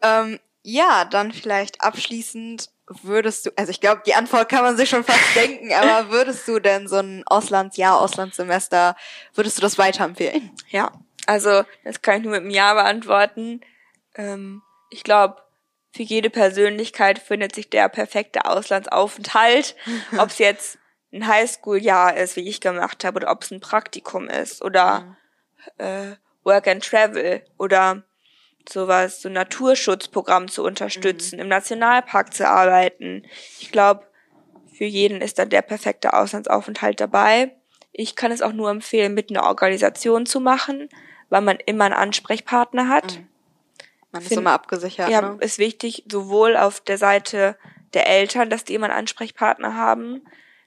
Ähm, 0.00 0.40
ja, 0.62 1.04
dann 1.04 1.30
vielleicht 1.32 1.82
abschließend 1.82 2.70
würdest 2.88 3.46
du, 3.46 3.50
also 3.56 3.70
ich 3.70 3.80
glaube, 3.80 4.02
die 4.06 4.14
Antwort 4.14 4.48
kann 4.48 4.62
man 4.62 4.76
sich 4.76 4.88
schon 4.88 5.04
fast 5.04 5.20
denken, 5.34 5.72
aber 5.72 6.10
würdest 6.10 6.46
du 6.46 6.58
denn 6.58 6.88
so 6.88 6.96
ein 6.96 7.24
Auslandsjahr, 7.26 8.00
Auslandssemester, 8.00 8.96
würdest 9.34 9.58
du 9.58 9.62
das 9.62 9.78
weiterempfehlen? 9.78 10.50
Ja, 10.68 10.92
also 11.26 11.64
das 11.84 12.02
kann 12.02 12.18
ich 12.18 12.22
nur 12.22 12.32
mit 12.32 12.42
einem 12.42 12.50
Ja 12.50 12.74
beantworten. 12.74 13.60
Ähm, 14.14 14.62
ich 14.90 15.02
glaube, 15.02 15.42
für 15.94 16.02
jede 16.02 16.30
Persönlichkeit 16.30 17.18
findet 17.18 17.54
sich 17.54 17.70
der 17.70 17.88
perfekte 17.88 18.44
Auslandsaufenthalt. 18.44 19.74
Ob 20.18 20.28
es 20.28 20.38
jetzt 20.38 20.78
ein 21.12 21.26
Highschool-Jahr 21.26 22.16
ist, 22.16 22.36
wie 22.36 22.48
ich 22.48 22.60
gemacht 22.60 23.04
habe, 23.04 23.16
oder 23.16 23.30
ob 23.30 23.42
es 23.42 23.50
ein 23.50 23.60
Praktikum 23.60 24.28
ist 24.28 24.62
oder 24.62 25.16
äh, 25.78 26.16
Work 26.44 26.68
and 26.68 26.84
Travel 26.84 27.42
oder 27.58 28.02
sowas, 28.68 29.22
so 29.22 29.28
ein 29.28 29.32
Naturschutzprogramm 29.34 30.48
zu 30.48 30.64
unterstützen, 30.64 31.38
im 31.38 31.48
Nationalpark 31.48 32.32
zu 32.34 32.48
arbeiten. 32.48 33.22
Ich 33.60 33.70
glaube, 33.72 34.06
für 34.72 34.84
jeden 34.84 35.20
ist 35.20 35.38
dann 35.38 35.48
der 35.50 35.62
perfekte 35.62 36.12
Auslandsaufenthalt 36.14 37.00
dabei. 37.00 37.54
Ich 37.92 38.14
kann 38.16 38.30
es 38.32 38.42
auch 38.42 38.52
nur 38.52 38.70
empfehlen, 38.70 39.14
mit 39.14 39.30
einer 39.30 39.44
Organisation 39.44 40.26
zu 40.26 40.40
machen, 40.40 40.88
weil 41.30 41.40
man 41.40 41.58
immer 41.64 41.84
einen 41.86 41.94
Ansprechpartner 41.94 42.88
hat. 42.88 43.20
Man 44.12 44.22
ist 44.22 44.28
Find- 44.28 44.40
immer 44.42 44.52
abgesichert, 44.52 45.08
Ja, 45.08 45.22
ne? 45.22 45.36
ist 45.40 45.58
wichtig, 45.58 46.04
sowohl 46.10 46.56
auf 46.56 46.80
der 46.80 46.98
Seite 46.98 47.56
der 47.94 48.08
Eltern, 48.08 48.50
dass 48.50 48.64
die 48.64 48.74
immer 48.74 48.86
einen 48.90 48.98
Ansprechpartner 48.98 49.74
haben, 49.74 50.22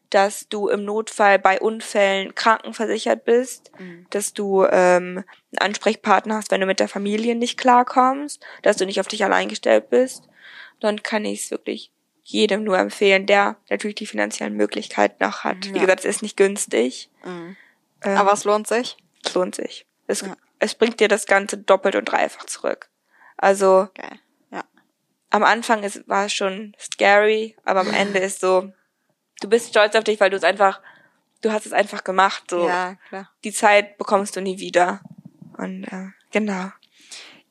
dass 0.10 0.48
du 0.50 0.68
im 0.70 0.86
Notfall 0.86 1.38
bei 1.40 1.60
Unfällen 1.60 2.34
krankenversichert 2.36 3.26
bist, 3.26 3.72
Mhm. 3.80 4.08
dass 4.10 4.34
du 4.34 4.64
ähm, 4.66 5.24
einen 5.52 5.58
Ansprechpartner 5.60 6.36
hast, 6.36 6.52
wenn 6.52 6.62
du 6.62 6.68
mit 6.68 6.80
der 6.80 6.88
Familie 6.88 7.36
nicht 7.36 7.58
klarkommst, 7.60 8.44
dass 8.64 8.78
du 8.78 8.86
nicht 8.86 9.00
auf 9.00 9.08
dich 9.08 9.24
allein 9.24 9.50
gestellt 9.50 9.90
bist. 9.90 10.24
Dann 10.80 11.04
kann 11.04 11.26
ich 11.26 11.44
es 11.46 11.52
wirklich 11.52 11.92
jedem 12.24 12.64
nur 12.64 12.78
empfehlen, 12.78 13.26
der 13.26 13.58
natürlich 13.70 13.96
die 13.96 14.06
finanziellen 14.06 14.54
Möglichkeiten 14.56 15.24
auch 15.24 15.44
hat. 15.44 15.66
Wie 15.72 15.76
Ja. 15.76 15.82
gesagt, 15.82 16.00
es 16.06 16.16
ist 16.18 16.22
nicht 16.22 16.38
günstig. 16.38 17.10
Mhm. 17.26 17.56
Ähm, 18.04 18.18
Aber 18.18 18.34
es 18.34 18.44
lohnt 18.46 18.68
sich. 18.68 18.98
es 19.26 19.34
lohnt 19.34 19.56
sich. 19.56 19.86
Es, 20.08 20.22
Ja. 20.22 20.36
es 20.60 20.76
bringt 20.76 21.00
dir 21.00 21.08
das 21.08 21.26
Ganze 21.26 21.58
doppelt 21.58 21.96
und 21.96 22.06
dreifach 22.06 22.46
zurück. 22.46 22.90
Also 23.38 23.90
Geil. 23.96 24.20
Ja. 24.52 24.64
am 25.32 25.44
Anfang 25.44 25.84
ist, 25.84 26.08
war 26.08 26.26
es 26.26 26.34
schon 26.34 26.76
scary, 26.80 27.56
aber 27.66 27.82
am 27.82 27.94
Ende 27.94 28.20
ist 28.20 28.40
so, 28.42 28.72
du 29.40 29.48
bist 29.50 29.70
stolz 29.70 29.96
auf 29.96 30.04
dich, 30.04 30.20
weil 30.20 30.30
du 30.30 30.38
es 30.38 30.44
einfach, 30.44 30.80
du 31.42 31.52
hast 31.52 31.66
es 31.66 31.74
einfach 31.74 32.04
gemacht. 32.04 32.44
So 32.50 32.68
Ja, 32.68 32.96
klar. 33.10 33.30
die 33.44 33.52
Zeit 33.54 33.98
bekommst 33.98 34.36
du 34.36 34.42
nie 34.42 34.60
wieder. 34.60 35.02
Und 35.58 35.84
äh, 35.86 36.08
genau. 36.32 36.72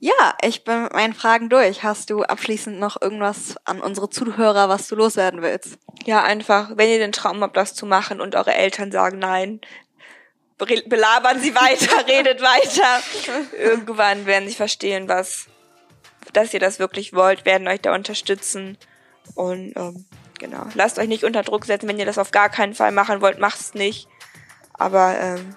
Ja, 0.00 0.36
ich 0.42 0.62
bin 0.62 0.84
mit 0.84 0.92
meinen 0.92 1.12
Fragen 1.14 1.48
durch. 1.48 1.82
Hast 1.82 2.10
du 2.10 2.22
abschließend 2.22 2.78
noch 2.78 3.02
irgendwas 3.02 3.56
an 3.64 3.80
unsere 3.80 4.08
Zuhörer, 4.08 4.68
was 4.68 4.86
du 4.86 4.94
loswerden 4.94 5.42
willst? 5.42 5.76
Ja, 6.04 6.22
einfach, 6.22 6.70
wenn 6.76 6.88
ihr 6.88 6.98
den 7.00 7.10
Traum 7.12 7.40
habt, 7.42 7.56
das 7.56 7.74
zu 7.74 7.84
machen 7.84 8.20
und 8.20 8.36
eure 8.36 8.54
Eltern 8.54 8.92
sagen 8.92 9.18
nein, 9.18 9.60
be- 10.56 10.84
belabern 10.86 11.40
sie 11.40 11.54
weiter, 11.56 12.06
redet 12.06 12.40
weiter. 12.40 13.02
Irgendwann 13.58 14.24
werden 14.26 14.48
sie 14.48 14.54
verstehen, 14.54 15.08
was, 15.08 15.46
dass 16.32 16.54
ihr 16.54 16.60
das 16.60 16.78
wirklich 16.78 17.12
wollt, 17.12 17.44
werden 17.44 17.66
euch 17.66 17.80
da 17.80 17.92
unterstützen. 17.92 18.78
Und 19.34 19.72
ähm, 19.76 20.06
genau, 20.38 20.66
lasst 20.74 20.98
euch 20.98 21.08
nicht 21.08 21.24
unter 21.24 21.42
Druck 21.42 21.64
setzen, 21.64 21.88
wenn 21.88 21.98
ihr 21.98 22.06
das 22.06 22.18
auf 22.18 22.30
gar 22.30 22.48
keinen 22.48 22.74
Fall 22.74 22.92
machen 22.92 23.20
wollt, 23.20 23.38
macht 23.38 23.60
es 23.60 23.74
nicht. 23.74 24.08
Aber 24.74 25.16
ähm, 25.18 25.56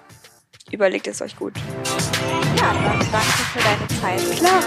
überlegt 0.70 1.06
es 1.06 1.22
euch 1.22 1.36
gut. 1.36 1.54
Ja, 2.56 2.72
dann 2.72 2.98
danke 2.98 3.42
für 3.52 3.60
deine 3.60 3.88
Zeit. 4.00 4.36
Klar. 4.38 4.62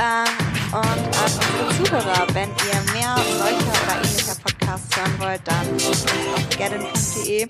Ähm, 0.00 0.54
und 0.72 0.76
an 0.76 0.98
unsere 1.22 1.84
Zuhörer, 1.84 2.26
wenn 2.32 2.48
ihr 2.48 2.92
mehr 2.92 3.14
solcher 3.38 3.84
oder 3.84 3.96
ähnlicher 3.96 4.34
Podcasts 4.42 4.96
hören 4.96 5.20
wollt, 5.20 5.40
dann 5.44 5.72
besucht 5.72 6.12
uns 6.12 6.34
auf 6.34 6.48
geddin.de 6.58 7.44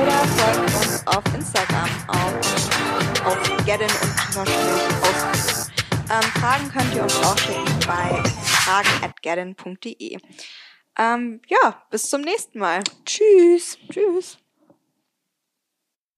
oder 0.00 0.12
folgt 0.36 0.74
uns 0.74 1.06
auf 1.06 1.22
Instagram 1.34 1.90
auf, 2.08 3.26
auf 3.26 3.64
geddin 3.66 3.90
und. 4.38 4.48
Ähm, 6.10 6.22
Fragen 6.40 6.68
könnt 6.70 6.94
ihr 6.94 7.02
uns 7.04 7.16
auch 7.22 7.38
schicken 7.38 7.64
bei 7.86 8.22
fragen 8.62 8.88
at 9.02 9.22
geddin.de. 9.22 10.18
Ähm, 10.98 11.40
ja, 11.48 11.82
bis 11.90 12.08
zum 12.08 12.20
nächsten 12.22 12.58
Mal. 12.58 12.82
Tschüss. 13.04 13.78
Tschüss. 13.90 14.38